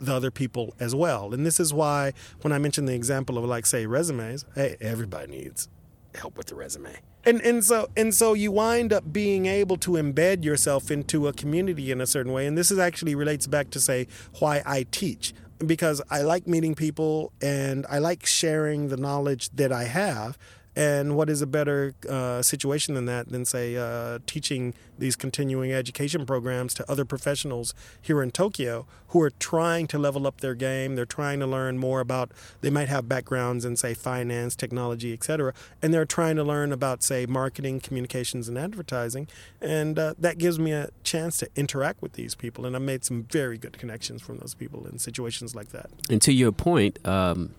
[0.00, 1.34] the other people as well.
[1.34, 2.12] And this is why
[2.42, 5.68] when I mentioned the example of like say resumes, hey, everybody needs
[6.14, 6.96] help with the resume
[7.26, 11.32] and and so and so you wind up being able to embed yourself into a
[11.32, 12.46] community in a certain way.
[12.46, 14.06] And this is actually relates back to say
[14.38, 15.34] why I teach.
[15.58, 20.38] Because I like meeting people and I like sharing the knowledge that I have
[20.76, 25.72] And what is a better uh, situation than that than, say, uh, teaching these continuing
[25.72, 30.54] education programs to other professionals here in Tokyo who are trying to level up their
[30.54, 30.94] game?
[30.94, 35.54] They're trying to learn more about, they might have backgrounds in, say, finance, technology, etc.
[35.80, 39.28] And they're trying to learn about, say, marketing, communications, and advertising.
[39.62, 42.66] And uh, that gives me a chance to interact with these people.
[42.66, 45.88] And I made some very good connections from those people in situations like that.
[46.10, 47.54] And to your point, um,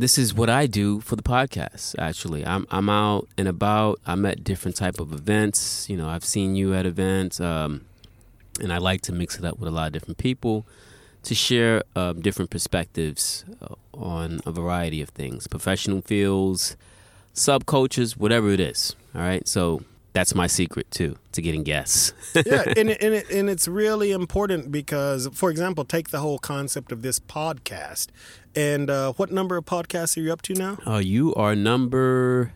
[0.00, 1.94] this is what I do for the podcast.
[1.98, 4.00] Actually, I'm I'm out and about.
[4.06, 5.88] I'm at different type of events.
[5.88, 7.84] You know, I've seen you at events, um,
[8.60, 10.66] and I like to mix it up with a lot of different people
[11.24, 16.76] to share um, different perspectives uh, on a variety of things, professional fields,
[17.34, 18.94] subcultures, whatever it is.
[19.14, 19.82] All right, so
[20.18, 22.12] that's my secret too to getting guests.
[22.34, 26.90] yeah, and and, it, and it's really important because, for example, take the whole concept
[26.90, 28.08] of this podcast.
[28.56, 30.78] And uh, what number of podcasts are you up to now?
[30.84, 32.52] Uh, you are number,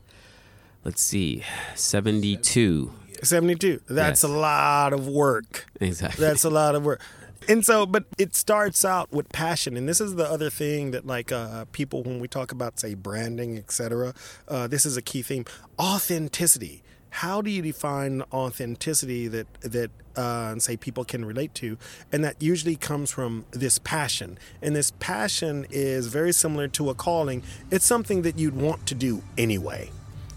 [0.85, 1.45] let's see,
[1.77, 2.93] seventy-two.
[3.23, 3.81] 72.
[3.89, 4.29] That's Yes.
[4.31, 5.67] a lot of work.
[5.81, 6.25] Exactly.
[6.27, 7.01] That's a lot of work.
[7.49, 11.07] And so, but it starts out with passion, and this is the other thing that,
[11.07, 14.13] like, uh, people when we talk about, say, branding, etc.
[14.49, 15.45] Uh, this is a key theme:
[15.79, 16.83] authenticity.
[17.17, 21.77] How do you define authenticity that that uh, say people can relate to?
[22.11, 26.95] And that usually comes from this passion, and this passion is very similar to a
[26.95, 27.43] calling.
[27.71, 29.91] It's something that you'd want to do anyway.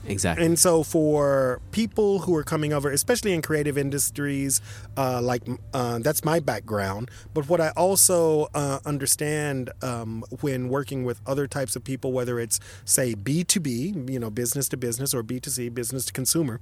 [0.08, 0.46] Exactly.
[0.46, 4.62] And so, for people who are coming over, especially in creative industries,
[4.98, 5.44] uh, like
[5.74, 7.12] uh, that's my background.
[7.34, 12.40] But what I also uh, understand um, when working with other types of people, whether
[12.40, 16.06] it's say B two B, you know, business to business, or B two C, business
[16.06, 16.62] to consumer,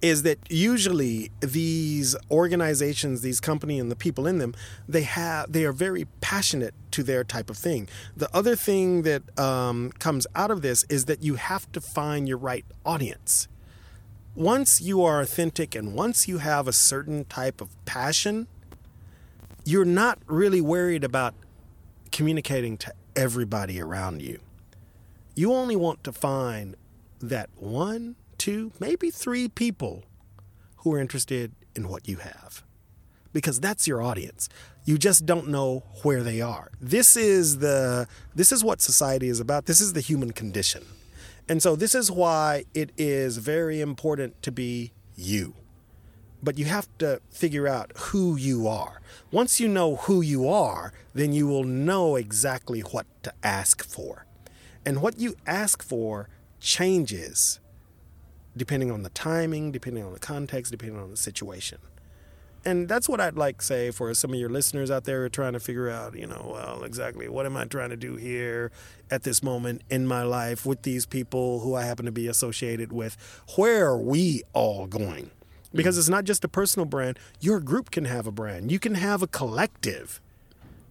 [0.00, 4.54] is that usually these organizations these company and the people in them
[4.88, 7.88] they have they are very passionate to their type of thing.
[8.16, 12.28] The other thing that um, comes out of this is that you have to find
[12.28, 13.48] your right audience.
[14.34, 18.46] Once you are authentic and once you have a certain type of passion
[19.68, 21.34] you're not really worried about
[22.10, 24.40] communicating to everybody around you.
[25.34, 26.74] You only want to find
[27.20, 30.04] that one, two, maybe three people
[30.78, 32.62] who are interested in what you have.
[33.32, 34.48] Because that's your audience.
[34.84, 36.70] You just don't know where they are.
[36.80, 39.66] This is the this is what society is about.
[39.66, 40.84] This is the human condition.
[41.48, 45.54] And so this is why it is very important to be you.
[46.42, 49.00] But you have to figure out who you are.
[49.30, 54.24] Once you know who you are, then you will know exactly what to ask for.
[54.86, 56.28] And what you ask for
[56.60, 57.60] changes
[58.58, 61.78] depending on the timing, depending on the context, depending on the situation.
[62.64, 65.26] And that's what I'd like to say for some of your listeners out there who
[65.26, 68.16] are trying to figure out, you know, well, exactly what am I trying to do
[68.16, 68.72] here
[69.10, 72.92] at this moment in my life with these people who I happen to be associated
[72.92, 73.16] with?
[73.56, 75.30] Where are we all going?
[75.72, 77.18] Because it's not just a personal brand.
[77.40, 78.72] Your group can have a brand.
[78.72, 80.20] You can have a collective.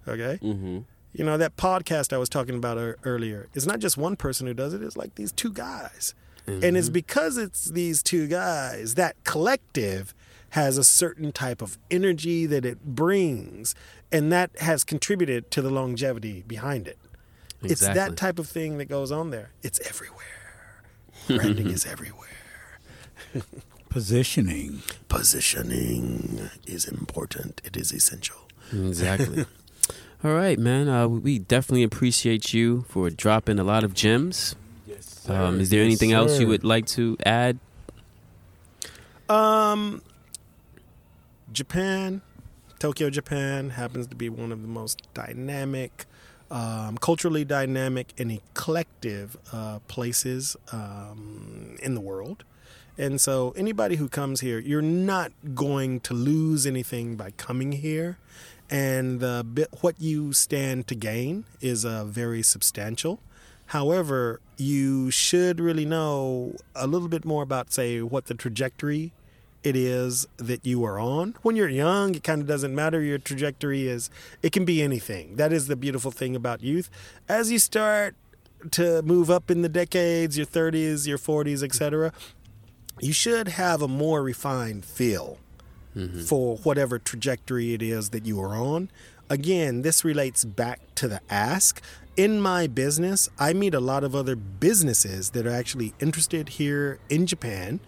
[0.08, 0.40] Okay?
[0.42, 0.80] mm-hmm.
[1.14, 4.54] You know, that podcast I was talking about earlier, it's not just one person who
[4.54, 6.14] does it, it's like these two guys.
[6.48, 10.14] And it's because it's these two guys, that collective
[10.52, 13.76] has a certain type of energy that it brings,
[14.12, 16.98] and that has contributed to the longevity behind it.
[17.62, 19.50] It's that type of thing that goes on there.
[19.62, 20.84] It's everywhere.
[21.28, 22.28] Branding is everywhere.
[23.90, 24.84] Positioning.
[25.10, 28.48] Positioning is important, it is essential.
[28.72, 29.46] Exactly.
[30.24, 30.88] All right, man.
[30.88, 34.56] Uh, we definitely appreciate you for dropping a lot of gems.
[35.28, 37.60] Um, is there anything else you would like to add?
[39.30, 40.02] Um,
[41.52, 42.22] Japan,
[42.80, 46.06] Tokyo, Japan happens to be one of the most dynamic,
[46.50, 52.44] um, culturally dynamic, and eclectic uh, places um, in the world.
[52.98, 58.18] And so, anybody who comes here, you're not going to lose anything by coming here.
[58.70, 63.20] And the bit, what you stand to gain is uh, very substantial.
[63.68, 69.14] However, you should really know a little bit more about, say, what the trajectory
[69.64, 71.36] it is that you are on.
[71.42, 73.02] When you're young, it kind of doesn't matter.
[73.02, 74.10] Your trajectory is,
[74.42, 75.36] it can be anything.
[75.36, 76.90] That is the beautiful thing about youth.
[77.28, 78.16] As you start
[78.72, 82.14] to move up in the decades, your 30s, your 40s, etc.,
[83.00, 85.38] you should have a more refined feel
[85.96, 86.22] mm-hmm.
[86.22, 88.90] for whatever trajectory it is that you are on.
[89.30, 91.82] Again, this relates back to the ask.
[92.18, 96.98] In my business, I meet a lot of other businesses that are actually interested here
[97.10, 97.80] in Japan,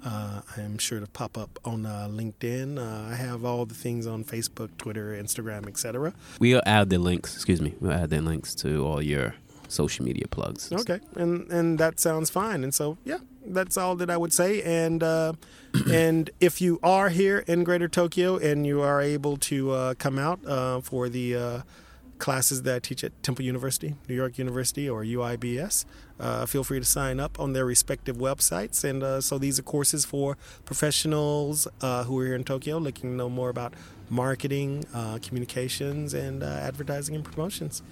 [0.05, 2.78] uh, I'm sure to pop up on uh, LinkedIn.
[2.78, 6.12] Uh, I have all the things on Facebook, Twitter, Instagram, etc.
[6.39, 7.35] We'll add the links.
[7.35, 7.74] Excuse me.
[7.80, 9.35] We'll add the links to all your
[9.68, 10.72] social media plugs.
[10.72, 12.64] Okay, and and that sounds fine.
[12.64, 14.62] And so yeah, that's all that I would say.
[14.62, 15.32] And uh,
[15.91, 20.18] and if you are here in Greater Tokyo and you are able to uh, come
[20.18, 21.62] out uh, for the uh,
[22.25, 25.85] classes that I teach at Temple University, New York University, or UIBS,
[26.18, 28.83] uh, feel free to sign up on their respective websites.
[28.83, 33.11] And uh, so these are courses for professionals uh, who are here in Tokyo looking
[33.11, 33.75] to know more about
[34.09, 37.83] marketing, uh, communications, and uh, advertising and promotions.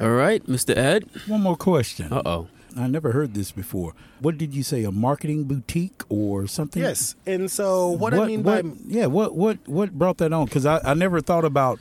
[0.00, 0.74] All right, Mr.
[0.74, 1.04] Ed.
[1.26, 2.10] One more question.
[2.10, 2.48] Uh oh.
[2.74, 3.92] I never heard this before.
[4.20, 4.82] What did you say?
[4.84, 6.82] A marketing boutique or something?
[6.82, 10.46] Yes, and so what, I mean by yeah, what what what brought that on?
[10.46, 11.78] Because I, I never thought about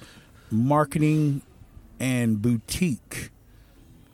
[0.51, 1.41] marketing
[2.01, 3.29] and boutique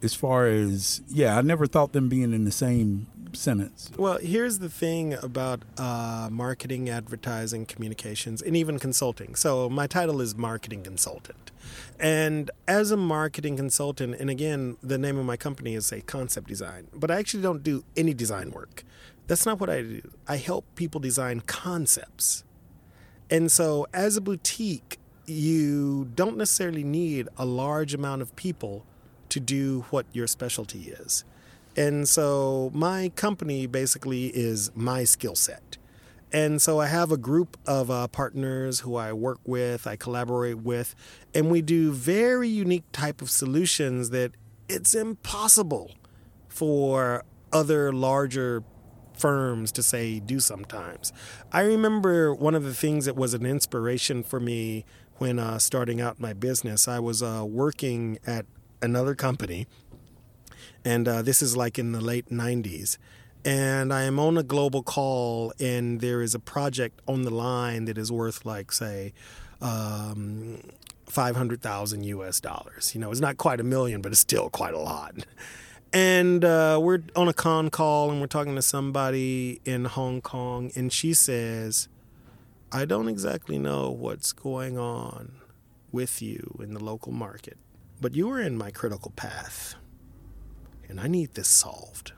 [0.04, 3.92] as far as yeah, I never thought them being in the same sentence.
[3.98, 9.36] Well, here's the thing about uh, marketing, advertising, communications, and even consulting.
[9.36, 11.52] So, my title is marketing consultant.
[12.00, 16.48] And as a marketing consultant, and again, the name of my company is a concept
[16.48, 18.84] design, but I actually don't do any design work.
[19.28, 20.02] That's not what I do.
[20.28, 22.44] I help people design concepts.
[23.30, 28.86] And so, as a boutique, you don't necessarily need a large amount of people
[29.30, 31.26] to do what your specialty is.
[31.76, 35.78] And so, my company basically is my skill set.
[36.32, 40.60] And so, I have a group of uh, partners who I work with, I collaborate
[40.60, 40.96] with,
[41.36, 44.32] and we do very unique type of solutions that
[44.68, 45.92] it's impossible
[46.48, 47.24] for
[47.54, 48.64] other larger
[49.14, 51.12] firms to say do sometimes.
[51.52, 54.86] I remember one of the things that was an inspiration for me
[55.18, 56.88] when uh, starting out my business.
[56.88, 58.46] I was uh, working at
[58.82, 59.68] another company,
[60.86, 62.98] and uh, this is like in the late 90s.
[63.46, 67.86] And I am on a global call, and there is a project on the line
[67.86, 69.14] that is worth, like, say,
[69.62, 70.60] um,
[71.06, 72.94] 500,000 US dollars.
[72.94, 75.26] You know, it's not quite a million, but it's still quite a lot.
[75.94, 80.72] And uh, we're on a con call and we're talking to somebody in Hong Kong,
[80.76, 81.88] and she says,
[82.72, 85.32] I don't exactly know what's going on
[85.92, 87.58] with you in the local market,
[88.02, 89.76] but you are in my critical path,
[90.90, 92.12] and I need this solved.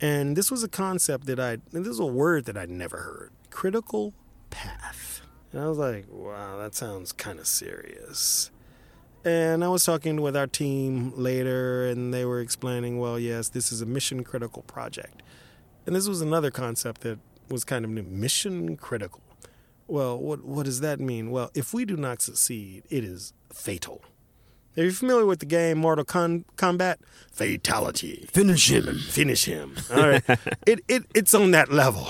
[0.00, 3.32] And this was a concept that I, this is a word that I'd never heard
[3.50, 4.14] critical
[4.48, 5.20] path.
[5.52, 8.50] And I was like, wow, that sounds kind of serious.
[9.26, 13.72] And I was talking with our team later, and they were explaining, well, yes, this
[13.72, 15.22] is a mission critical project.
[15.84, 17.18] And this was another concept that
[17.50, 19.22] was kind of new mission critical.
[19.86, 21.30] Well, what, what does that mean?
[21.30, 24.02] Well, if we do not succeed, it is fatal.
[24.76, 26.98] Are you familiar with the game Mortal Con- Kombat?
[27.32, 28.28] Fatality.
[28.30, 28.98] Finish him.
[28.98, 29.74] Finish him.
[29.90, 30.22] All right.
[30.66, 32.06] it, it it's on that level.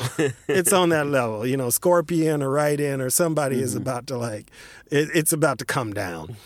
[0.48, 1.46] It's on that level.
[1.46, 4.50] You know, Scorpion or Raiden or somebody is about to like
[4.90, 6.36] it, it's about to come down.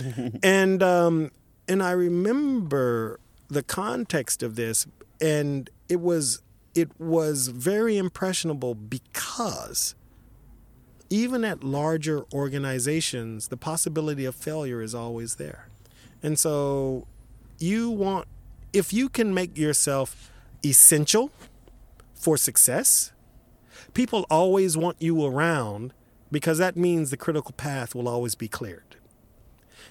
[0.45, 1.33] and um
[1.67, 3.19] and I remember
[3.49, 4.87] the context of this
[5.21, 6.41] and it was
[6.75, 9.95] it was very impressionable because
[11.11, 15.69] even at larger organizations, the possibility of failure is always there.
[16.23, 17.07] And so
[17.59, 18.27] you want,
[18.73, 20.31] if you can make yourself
[20.65, 21.31] essential
[22.15, 23.13] for success,
[23.93, 25.93] people always want you around
[26.31, 28.97] because that means the critical path will always be cleared.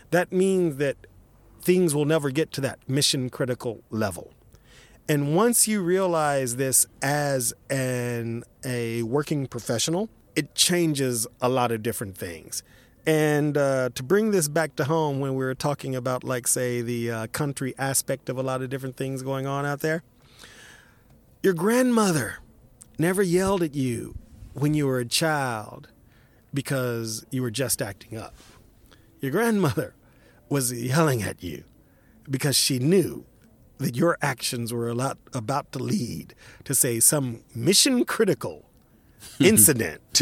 [0.10, 0.98] That means that
[1.62, 4.34] things will never get to that mission critical level.
[5.10, 11.84] And once you realize this as an a working professional, it changes a lot of
[11.84, 12.64] different things.
[13.06, 16.82] And uh, to bring this back to home, when we were talking about, like, say,
[16.82, 20.04] the uh, country aspect of a lot of different things going on out there,
[21.42, 22.38] your grandmother
[23.00, 24.16] never yelled at you
[24.54, 25.88] when you were a child
[26.54, 28.36] because you were just acting up.
[29.20, 29.96] Your grandmother
[30.50, 31.64] was yelling at you
[32.30, 33.26] because she knew
[33.82, 38.66] that your actions were a lot, about to lead to say some mission critical
[39.40, 40.22] incident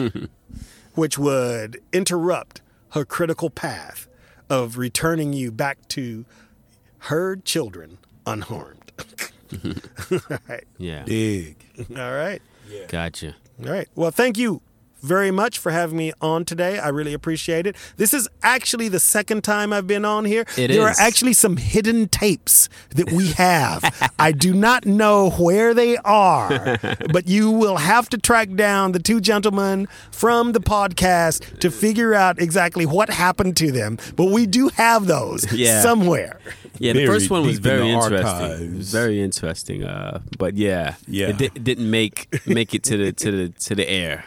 [0.96, 4.08] which would interrupt her critical path
[4.50, 6.26] of returning you back to
[7.00, 8.92] her children unharmed.
[10.12, 10.66] All right.
[10.78, 11.04] Yeah.
[11.06, 11.56] Dig.
[11.96, 12.42] All right.
[12.88, 13.36] Gotcha.
[13.66, 13.88] All right.
[13.96, 14.62] Well, thank you
[15.02, 16.80] very much for having me on today.
[16.80, 17.76] I really appreciate it.
[17.98, 20.42] This is actually the second time I've been on here.
[20.58, 21.00] It there is.
[21.00, 23.84] are actually some hidden tapes that we have.
[24.20, 26.78] I do not know where they are,
[27.12, 32.14] but you will have to track down the two gentlemen from the podcast to figure
[32.14, 33.98] out exactly what happened to them.
[34.16, 35.82] But we do have those Yeah.
[35.82, 36.40] somewhere.
[36.78, 38.26] Yeah, the Buried first one was deep in very interesting.
[38.26, 38.78] Archives.
[38.78, 39.84] was very interesting.
[39.84, 41.30] Uh, but yeah, Yeah.
[41.30, 44.24] it, di- it didn't make make it to the to the to the air,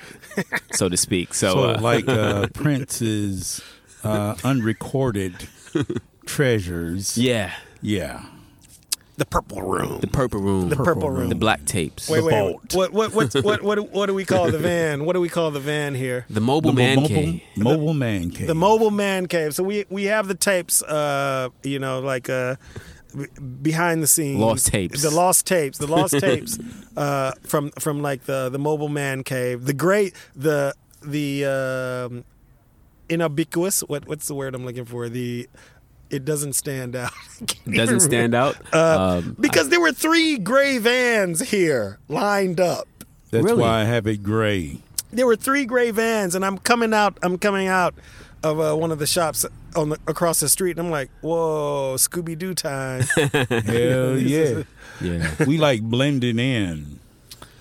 [0.72, 1.34] so to speak.
[1.34, 3.60] So Sort uh, like uh, Prince's
[4.04, 5.34] uh, unrecorded
[6.26, 7.16] treasures.
[7.18, 8.24] yeah, Yeah.
[9.18, 10.00] The Purple Room.
[10.00, 11.28] the purple room, The Purple Room.
[11.28, 12.74] the black tapes, Wait, The wait, vault.
[12.74, 15.04] what, what, what, what, what, what do we call the van?
[15.04, 16.24] What do we call the van here?
[16.30, 17.42] the mobile The man mobile, cave.
[17.56, 18.46] mobile man cave.
[18.48, 19.54] The mobile man cave.
[19.54, 22.80] So we we have the tapes, uh, you know, like uh, b-
[23.62, 25.02] behind the scenes, Lost tapes.
[25.02, 26.58] the lost tapes, the lost tapes
[26.96, 32.24] uh, from from like the the mobile man cave, the great the the um,
[33.08, 33.80] innocuous.
[33.82, 35.08] What what's the word I'm looking for?
[35.08, 35.48] The
[36.10, 37.12] it doesn't stand out.
[37.66, 38.56] It doesn't stand out.
[38.72, 42.86] Uh, um, because there were three gray vans here lined up.
[43.30, 43.62] That's Really?
[43.62, 44.78] why I have it gray.
[45.12, 47.18] there were three gray vans, and I'm coming out.
[47.22, 47.94] I'm coming out
[48.42, 49.44] of uh, one of the shops
[49.76, 54.62] on the, across the street, and I'm like, "Whoa, Scooby Doo time!" Hell yeah.
[55.00, 55.34] yeah.
[55.46, 56.98] we like blending in.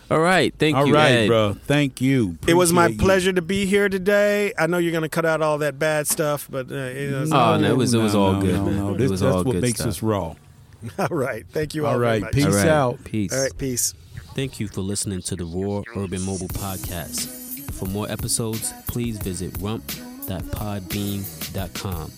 [0.09, 0.53] All right.
[0.57, 1.27] Thank All you, All right, Ed.
[1.27, 1.53] bro.
[1.53, 2.37] Thank you.
[2.45, 3.05] it was my Appreciate you.
[3.05, 4.51] pleasure to be here today.
[4.59, 7.25] I know you're going to cut out all that bad stuff, but uh, you know,
[7.31, 8.93] Oh, no, it was- it was all no, good, no, man.
[8.95, 9.87] It This, was that's all what makes stuff.
[9.87, 10.35] us raw.
[10.99, 11.45] all right.
[11.51, 12.33] Thank you all, All very much.
[12.33, 12.67] peace All right.
[12.67, 13.03] out.
[13.05, 13.31] Peace.
[13.33, 13.93] All right, peace.
[14.35, 17.71] Thank you for listening to the Raw Urban Mobile Podcast.
[17.71, 19.57] For more episodes, please visit
[20.31, 22.11] rump.podbean.com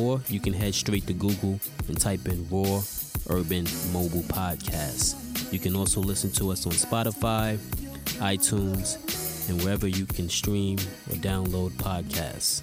[0.00, 2.82] or you can head straight to Google and type in Raw
[3.28, 5.52] Urban Mobile Podcast.
[5.52, 7.56] You can also listen to us on Spotify,
[8.18, 10.78] iTunes, and wherever you can stream
[11.10, 12.62] or download podcasts.